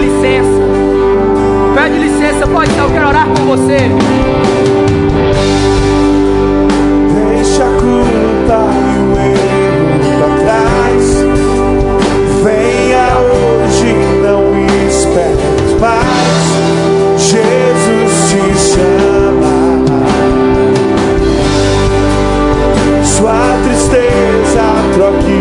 licença. 0.00 0.60
Pede 1.74 1.98
licença, 1.98 2.46
pode 2.46 2.70
estar, 2.70 2.82
eu 2.82 2.90
quero 2.90 3.08
orar 3.08 3.26
com 3.28 3.44
você. 3.46 3.90
Deixa 7.14 7.62
a 7.62 7.66
culpa 7.66 8.58
e 8.86 8.98
o 8.98 9.10
erro 9.28 9.98
pra 10.18 10.28
trás. 10.44 11.04
Venha 12.42 13.06
hoje, 13.18 13.90
não 14.22 14.42
espere 14.88 15.76
mais. 15.80 16.50
Jesus 17.18 18.12
te 18.28 18.42
chama. 18.58 19.54
Sua 23.04 23.40
tristeza 23.64 24.64
troque. 24.94 25.39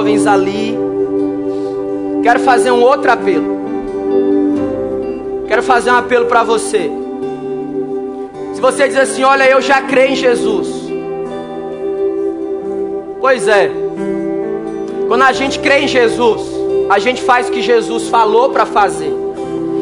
Jovens 0.00 0.26
ali. 0.26 0.78
Quero 2.22 2.40
fazer 2.40 2.70
um 2.70 2.80
outro 2.80 3.10
apelo. 3.10 3.60
Quero 5.46 5.62
fazer 5.62 5.90
um 5.90 5.96
apelo 5.96 6.24
para 6.24 6.42
você. 6.42 6.90
Se 8.54 8.60
você 8.60 8.88
diz 8.88 8.96
assim, 8.96 9.22
olha, 9.24 9.44
eu 9.44 9.60
já 9.60 9.82
creio 9.82 10.12
em 10.12 10.16
Jesus. 10.16 10.68
Pois 13.20 13.46
é. 13.46 13.70
Quando 15.06 15.22
a 15.22 15.32
gente 15.32 15.58
crê 15.58 15.80
em 15.80 15.88
Jesus, 15.88 16.40
a 16.88 16.98
gente 16.98 17.20
faz 17.22 17.48
o 17.48 17.52
que 17.52 17.60
Jesus 17.60 18.08
falou 18.08 18.50
para 18.50 18.64
fazer. 18.64 19.12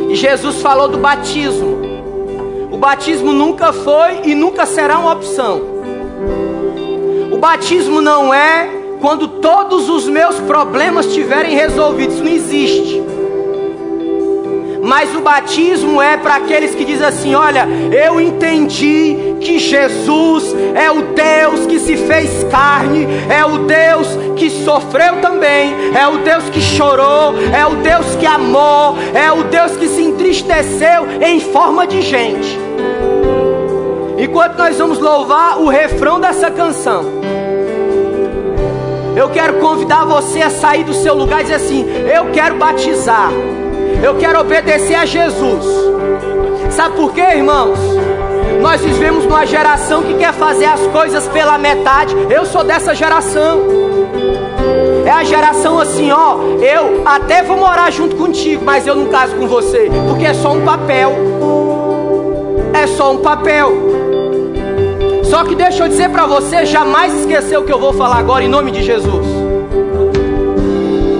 E 0.08 0.16
Jesus 0.16 0.60
falou 0.60 0.88
do 0.88 0.98
batismo. 0.98 1.78
O 2.72 2.76
batismo 2.76 3.32
nunca 3.32 3.72
foi 3.72 4.22
e 4.24 4.34
nunca 4.34 4.66
será 4.66 4.98
uma 4.98 5.12
opção. 5.12 5.60
O 7.30 7.36
batismo 7.36 8.00
não 8.00 8.34
é 8.34 8.77
quando 9.00 9.28
todos 9.28 9.88
os 9.88 10.08
meus 10.08 10.36
problemas 10.40 11.06
estiverem 11.06 11.54
resolvidos. 11.54 12.16
Isso 12.16 12.24
não 12.24 12.32
existe. 12.32 13.02
Mas 14.82 15.14
o 15.14 15.20
batismo 15.20 16.00
é 16.00 16.16
para 16.16 16.36
aqueles 16.36 16.74
que 16.74 16.84
dizem 16.84 17.06
assim: 17.06 17.34
Olha, 17.34 17.68
eu 17.92 18.18
entendi 18.20 19.36
que 19.40 19.58
Jesus 19.58 20.54
é 20.74 20.90
o 20.90 21.02
Deus 21.14 21.66
que 21.66 21.78
se 21.78 21.96
fez 21.96 22.44
carne, 22.44 23.06
é 23.28 23.44
o 23.44 23.58
Deus 23.66 24.08
que 24.36 24.48
sofreu 24.48 25.20
também, 25.20 25.74
é 25.94 26.06
o 26.08 26.18
Deus 26.18 26.44
que 26.48 26.60
chorou, 26.60 27.34
é 27.52 27.66
o 27.66 27.76
Deus 27.76 28.16
que 28.16 28.26
amou, 28.26 28.96
é 29.14 29.30
o 29.30 29.44
Deus 29.44 29.72
que 29.76 29.88
se 29.88 30.02
entristeceu 30.02 31.06
em 31.20 31.40
forma 31.40 31.86
de 31.86 32.00
gente. 32.00 32.58
Enquanto 34.16 34.56
nós 34.56 34.78
vamos 34.78 34.98
louvar 34.98 35.60
o 35.60 35.68
refrão 35.68 36.18
dessa 36.18 36.50
canção, 36.50 37.17
eu 39.18 39.28
quero 39.30 39.54
convidar 39.54 40.04
você 40.04 40.40
a 40.42 40.48
sair 40.48 40.84
do 40.84 40.94
seu 40.94 41.12
lugar 41.12 41.40
e 41.40 41.42
dizer 41.42 41.56
assim: 41.56 41.84
Eu 42.06 42.30
quero 42.30 42.54
batizar. 42.54 43.30
Eu 44.00 44.14
quero 44.14 44.38
obedecer 44.40 44.94
a 44.94 45.04
Jesus. 45.04 45.64
Sabe 46.70 46.94
por 46.94 47.12
quê, 47.12 47.22
irmãos? 47.34 47.80
Nós 48.62 48.80
vivemos 48.80 49.24
numa 49.24 49.44
geração 49.44 50.02
que 50.02 50.14
quer 50.14 50.32
fazer 50.32 50.66
as 50.66 50.80
coisas 50.86 51.26
pela 51.26 51.58
metade. 51.58 52.14
Eu 52.30 52.46
sou 52.46 52.62
dessa 52.62 52.94
geração. 52.94 53.58
É 55.04 55.10
a 55.10 55.24
geração 55.24 55.80
assim, 55.80 56.12
ó. 56.12 56.36
Eu 56.62 57.02
até 57.04 57.42
vou 57.42 57.56
morar 57.56 57.90
junto 57.90 58.14
contigo, 58.14 58.64
mas 58.64 58.86
eu 58.86 58.94
não 58.94 59.06
caso 59.06 59.34
com 59.34 59.48
você, 59.48 59.90
porque 60.08 60.26
é 60.26 60.34
só 60.34 60.52
um 60.52 60.64
papel. 60.64 61.12
É 62.72 62.86
só 62.86 63.12
um 63.12 63.18
papel. 63.18 64.07
Só 65.28 65.44
que 65.44 65.54
deixa 65.54 65.84
eu 65.84 65.88
dizer 65.88 66.08
para 66.08 66.24
você, 66.24 66.64
jamais 66.64 67.14
esquecer 67.14 67.58
o 67.58 67.62
que 67.62 67.72
eu 67.72 67.78
vou 67.78 67.92
falar 67.92 68.16
agora 68.16 68.42
em 68.42 68.48
nome 68.48 68.70
de 68.70 68.82
Jesus. 68.82 69.26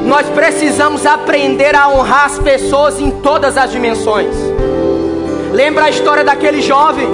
Nós 0.07 0.27
precisamos 0.31 1.05
aprender 1.05 1.77
a 1.77 1.91
honrar 1.91 2.25
as 2.25 2.39
pessoas 2.39 2.99
em 2.99 3.11
todas 3.11 3.59
as 3.59 3.71
dimensões. 3.71 4.35
Lembra 5.53 5.85
a 5.85 5.91
história 5.91 6.25
daquele 6.25 6.63
jovem? 6.63 7.07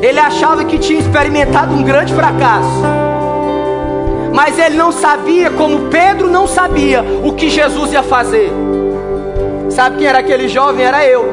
Ele 0.00 0.18
achava 0.18 0.64
que 0.64 0.78
tinha 0.78 1.00
experimentado 1.00 1.74
um 1.74 1.82
grande 1.82 2.14
fracasso. 2.14 2.82
Mas 4.32 4.58
ele 4.58 4.76
não 4.76 4.90
sabia, 4.90 5.50
como 5.50 5.90
Pedro 5.90 6.30
não 6.30 6.46
sabia, 6.46 7.04
o 7.22 7.34
que 7.34 7.50
Jesus 7.50 7.92
ia 7.92 8.02
fazer. 8.02 8.50
Sabe 9.68 9.98
quem 9.98 10.06
era 10.06 10.20
aquele 10.20 10.48
jovem? 10.48 10.86
Era 10.86 11.04
eu. 11.04 11.30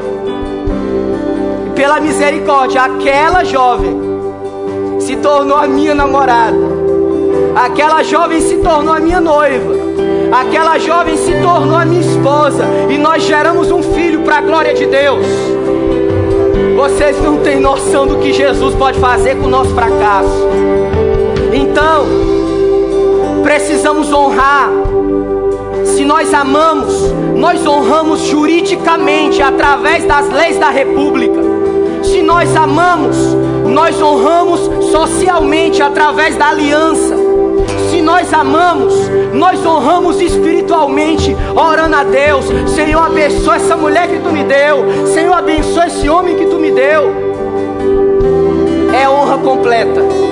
E 1.66 1.70
pela 1.70 2.00
misericórdia, 2.00 2.82
aquela 2.82 3.42
jovem 3.42 4.05
se 5.06 5.14
tornou 5.14 5.56
a 5.56 5.68
minha 5.68 5.94
namorada. 5.94 6.56
Aquela 7.54 8.02
jovem 8.02 8.40
se 8.40 8.56
tornou 8.56 8.92
a 8.92 8.98
minha 8.98 9.20
noiva. 9.20 9.72
Aquela 10.32 10.78
jovem 10.78 11.16
se 11.16 11.32
tornou 11.40 11.76
a 11.76 11.84
minha 11.84 12.00
esposa 12.00 12.64
e 12.90 12.98
nós 12.98 13.22
geramos 13.22 13.70
um 13.70 13.80
filho 13.94 14.22
para 14.22 14.38
a 14.38 14.40
glória 14.40 14.74
de 14.74 14.84
Deus. 14.84 15.24
Vocês 16.74 17.22
não 17.22 17.38
têm 17.38 17.60
noção 17.60 18.04
do 18.04 18.16
que 18.16 18.32
Jesus 18.32 18.74
pode 18.74 18.98
fazer 18.98 19.36
com 19.36 19.46
o 19.46 19.48
nosso 19.48 19.72
fracasso. 19.76 20.48
Então, 21.52 22.04
precisamos 23.44 24.12
honrar. 24.12 24.70
Se 25.84 26.04
nós 26.04 26.34
amamos, 26.34 27.12
nós 27.36 27.64
honramos 27.64 28.22
juridicamente 28.22 29.40
através 29.40 30.04
das 30.04 30.28
leis 30.30 30.58
da 30.58 30.68
República. 30.68 31.40
Se 32.02 32.22
nós 32.22 32.54
amamos, 32.56 33.16
nós 33.66 34.00
honramos 34.00 34.60
socialmente 34.90 35.82
através 35.82 36.36
da 36.36 36.48
aliança 36.48 37.26
se 37.96 38.02
nós 38.02 38.30
amamos, 38.32 38.94
nós 39.32 39.64
honramos 39.64 40.20
espiritualmente, 40.20 41.34
orando 41.54 41.96
a 41.96 42.04
Deus. 42.04 42.44
Senhor, 42.74 43.00
abençoa 43.00 43.56
essa 43.56 43.74
mulher 43.74 44.08
que 44.08 44.18
tu 44.18 44.30
me 44.30 44.44
deu. 44.44 45.06
Senhor, 45.14 45.32
abençoa 45.32 45.86
esse 45.86 46.06
homem 46.06 46.36
que 46.36 46.44
tu 46.44 46.58
me 46.58 46.70
deu. 46.72 47.10
É 48.94 49.08
honra 49.08 49.38
completa. 49.38 50.25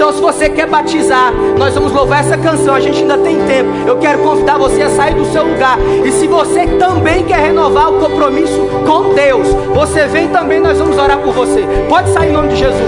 Então, 0.00 0.14
se 0.14 0.20
você 0.22 0.48
quer 0.48 0.66
batizar, 0.66 1.30
nós 1.58 1.74
vamos 1.74 1.92
louvar 1.92 2.20
essa 2.20 2.34
canção. 2.38 2.74
A 2.74 2.80
gente 2.80 3.02
ainda 3.02 3.18
tem 3.18 3.36
tempo. 3.44 3.70
Eu 3.86 3.98
quero 3.98 4.20
convidar 4.20 4.56
você 4.56 4.80
a 4.80 4.88
sair 4.88 5.14
do 5.14 5.30
seu 5.30 5.44
lugar. 5.44 5.78
E 6.02 6.10
se 6.10 6.26
você 6.26 6.66
também 6.78 7.22
quer 7.24 7.40
renovar 7.40 7.90
o 7.90 8.00
compromisso 8.00 8.66
com 8.86 9.12
Deus, 9.12 9.46
você 9.74 10.06
vem 10.06 10.28
também, 10.28 10.58
nós 10.58 10.78
vamos 10.78 10.96
orar 10.96 11.18
por 11.18 11.34
você. 11.34 11.66
Pode 11.86 12.08
sair 12.14 12.30
em 12.30 12.32
nome 12.32 12.48
de 12.48 12.56
Jesus. 12.56 12.80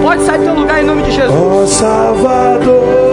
Pode 0.00 0.22
sair 0.22 0.38
do 0.38 0.44
teu 0.44 0.54
lugar 0.54 0.80
em 0.80 0.86
nome 0.86 1.02
de 1.02 1.10
Jesus. 1.10 1.34
Oh, 1.36 1.66
Salvador, 1.66 3.11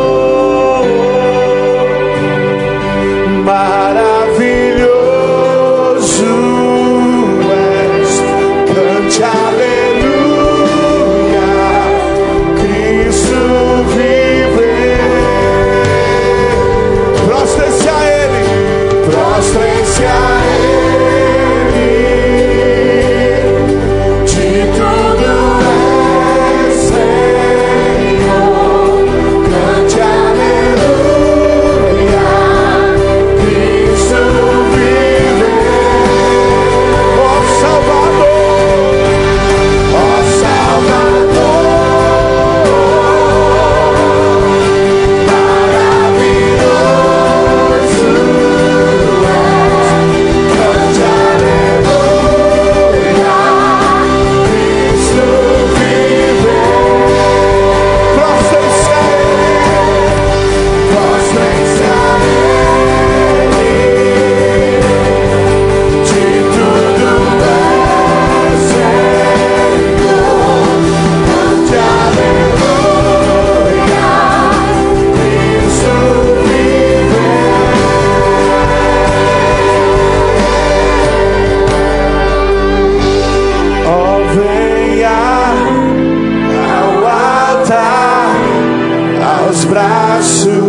soon. 90.21 90.68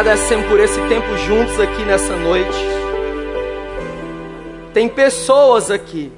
Agradecemos 0.00 0.46
por 0.46 0.58
esse 0.58 0.80
tempo 0.88 1.14
juntos 1.18 1.60
aqui 1.60 1.82
nessa 1.82 2.16
noite. 2.16 2.56
Tem 4.72 4.88
pessoas 4.88 5.70
aqui. 5.70 6.10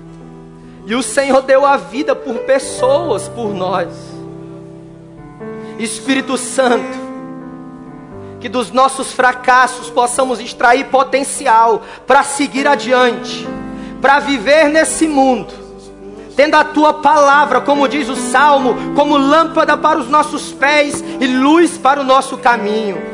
E 0.87 0.95
o 0.95 1.03
Senhor 1.03 1.43
deu 1.43 1.67
a 1.67 1.77
vida 1.77 2.15
por 2.15 2.39
pessoas, 2.41 3.29
por 3.29 3.53
nós. 3.53 3.89
Espírito 5.81 6.39
Santo, 6.39 6.97
que 8.41 8.49
dos 8.49 8.71
nossos 8.71 9.11
fracassos 9.13 9.91
possamos 9.91 10.39
extrair 10.39 10.85
potencial 10.87 11.83
para 12.07 12.23
seguir 12.23 12.69
adiante, 12.69 13.49
para 14.01 14.21
viver 14.21 14.69
nesse 14.69 15.09
mundo, 15.09 15.53
tendo 16.37 16.55
a 16.55 16.63
tua 16.63 16.95
palavra, 16.95 17.61
como 17.61 17.89
diz 17.89 18.09
o 18.09 18.15
salmo, 18.15 18.95
como 18.95 19.17
lâmpada 19.17 19.77
para 19.77 19.99
os 19.99 20.09
nossos 20.09 20.53
pés 20.53 21.03
e 21.21 21.27
luz 21.27 21.77
para 21.77 22.01
o 22.01 22.05
nosso 22.05 22.39
caminho. 22.39 23.12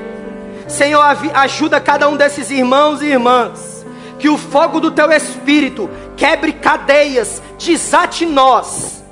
Senhor, 0.69 1.03
ajuda 1.35 1.81
cada 1.81 2.09
um 2.09 2.17
desses 2.17 2.51
irmãos 2.51 3.01
e 3.01 3.07
irmãs, 3.07 3.87
que 4.19 4.29
o 4.29 4.37
fogo 4.37 4.81
do 4.81 4.91
teu 4.91 5.11
espírito 5.11 5.89
quebre 6.17 6.53
cadeias, 6.53 7.43
desate 7.59 8.27
nós 8.27 9.03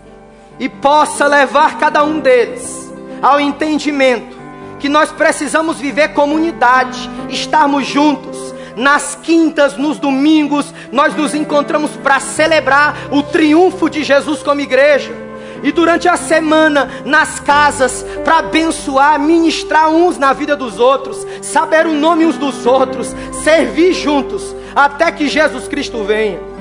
e 0.59 0.69
possa 0.69 1.27
levar 1.27 1.79
cada 1.79 2.05
um 2.05 2.21
deles 2.21 2.93
ao 3.23 3.41
entendimento 3.41 4.37
que 4.79 4.89
nós 4.89 5.11
precisamos 5.11 5.79
viver 5.79 6.09
comunidade, 6.09 7.11
estarmos 7.29 7.87
juntos. 7.87 8.55
Nas 8.77 9.19
quintas, 9.23 9.77
nos 9.77 9.99
domingos, 9.99 10.73
nós 10.93 11.15
nos 11.17 11.35
encontramos 11.35 11.93
para 11.97 12.21
celebrar 12.21 12.95
o 13.11 13.23
triunfo 13.23 13.89
de 13.89 14.05
Jesus 14.05 14.43
como 14.43 14.61
igreja. 14.61 15.26
E 15.63 15.73
durante 15.73 16.09
a 16.09 16.17
semana, 16.17 16.89
nas 17.05 17.41
casas, 17.41 18.05
para 18.25 18.39
abençoar, 18.39 19.19
ministrar 19.19 19.89
uns 19.91 20.19
na 20.19 20.33
vida 20.33 20.57
dos 20.57 20.79
outros, 20.79 21.27
saber 21.43 21.87
o 21.87 21.93
nome 21.93 22.27
uns 22.27 22.37
dos 22.37 22.67
outros, 22.67 23.15
servir 23.43 23.93
juntos, 23.93 24.55
até 24.75 25.11
que 25.11 25.29
Jesus 25.29 25.69
Cristo 25.69 26.05
venha 26.05 26.57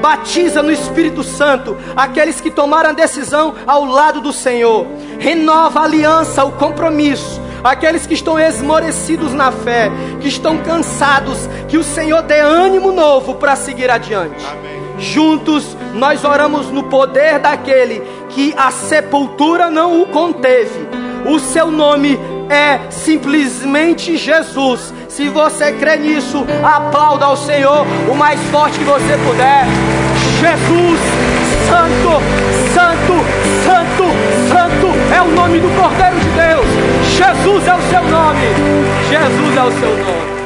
batiza 0.00 0.62
no 0.62 0.70
Espírito 0.70 1.22
Santo 1.22 1.76
aqueles 1.96 2.40
que 2.40 2.50
tomaram 2.50 2.90
a 2.90 2.92
decisão 2.92 3.54
ao 3.66 3.84
lado 3.84 4.20
do 4.20 4.32
Senhor, 4.32 4.86
renova 5.18 5.80
a 5.80 5.84
aliança, 5.84 6.44
o 6.44 6.52
compromisso, 6.52 7.40
aqueles 7.62 8.06
que 8.06 8.14
estão 8.14 8.38
esmorecidos 8.38 9.32
na 9.32 9.50
fé, 9.50 9.90
que 10.20 10.28
estão 10.28 10.58
cansados, 10.58 11.48
que 11.68 11.76
o 11.76 11.84
Senhor 11.84 12.22
dê 12.22 12.40
ânimo 12.40 12.92
novo 12.92 13.34
para 13.34 13.56
seguir 13.56 13.90
adiante. 13.90 14.44
Amém. 14.46 14.87
Juntos 14.98 15.76
nós 15.94 16.24
oramos 16.24 16.68
no 16.68 16.84
poder 16.84 17.38
daquele 17.38 18.02
que 18.30 18.52
a 18.56 18.70
sepultura 18.70 19.70
não 19.70 20.02
o 20.02 20.06
conteve. 20.06 20.88
O 21.26 21.38
seu 21.38 21.70
nome 21.70 22.18
é 22.48 22.90
simplesmente 22.90 24.16
Jesus. 24.16 24.92
Se 25.08 25.28
você 25.28 25.72
crê 25.72 25.96
nisso, 25.96 26.44
aplauda 26.62 27.26
ao 27.26 27.36
Senhor 27.36 27.86
o 28.10 28.14
mais 28.14 28.40
forte 28.50 28.78
que 28.78 28.84
você 28.84 29.18
puder. 29.26 29.66
Jesus, 30.40 31.00
Santo, 31.68 32.22
Santo, 32.72 33.14
Santo, 33.64 34.04
Santo 34.48 35.14
é 35.14 35.22
o 35.22 35.30
nome 35.32 35.58
do 35.58 35.68
Cordeiro 35.76 36.18
de 36.20 36.28
Deus. 36.30 36.66
Jesus 37.16 37.66
é 37.66 37.74
o 37.74 37.82
seu 37.82 38.02
nome. 38.04 38.46
Jesus 39.10 39.56
é 39.56 39.62
o 39.62 39.72
seu 39.80 39.90
nome. 39.90 40.37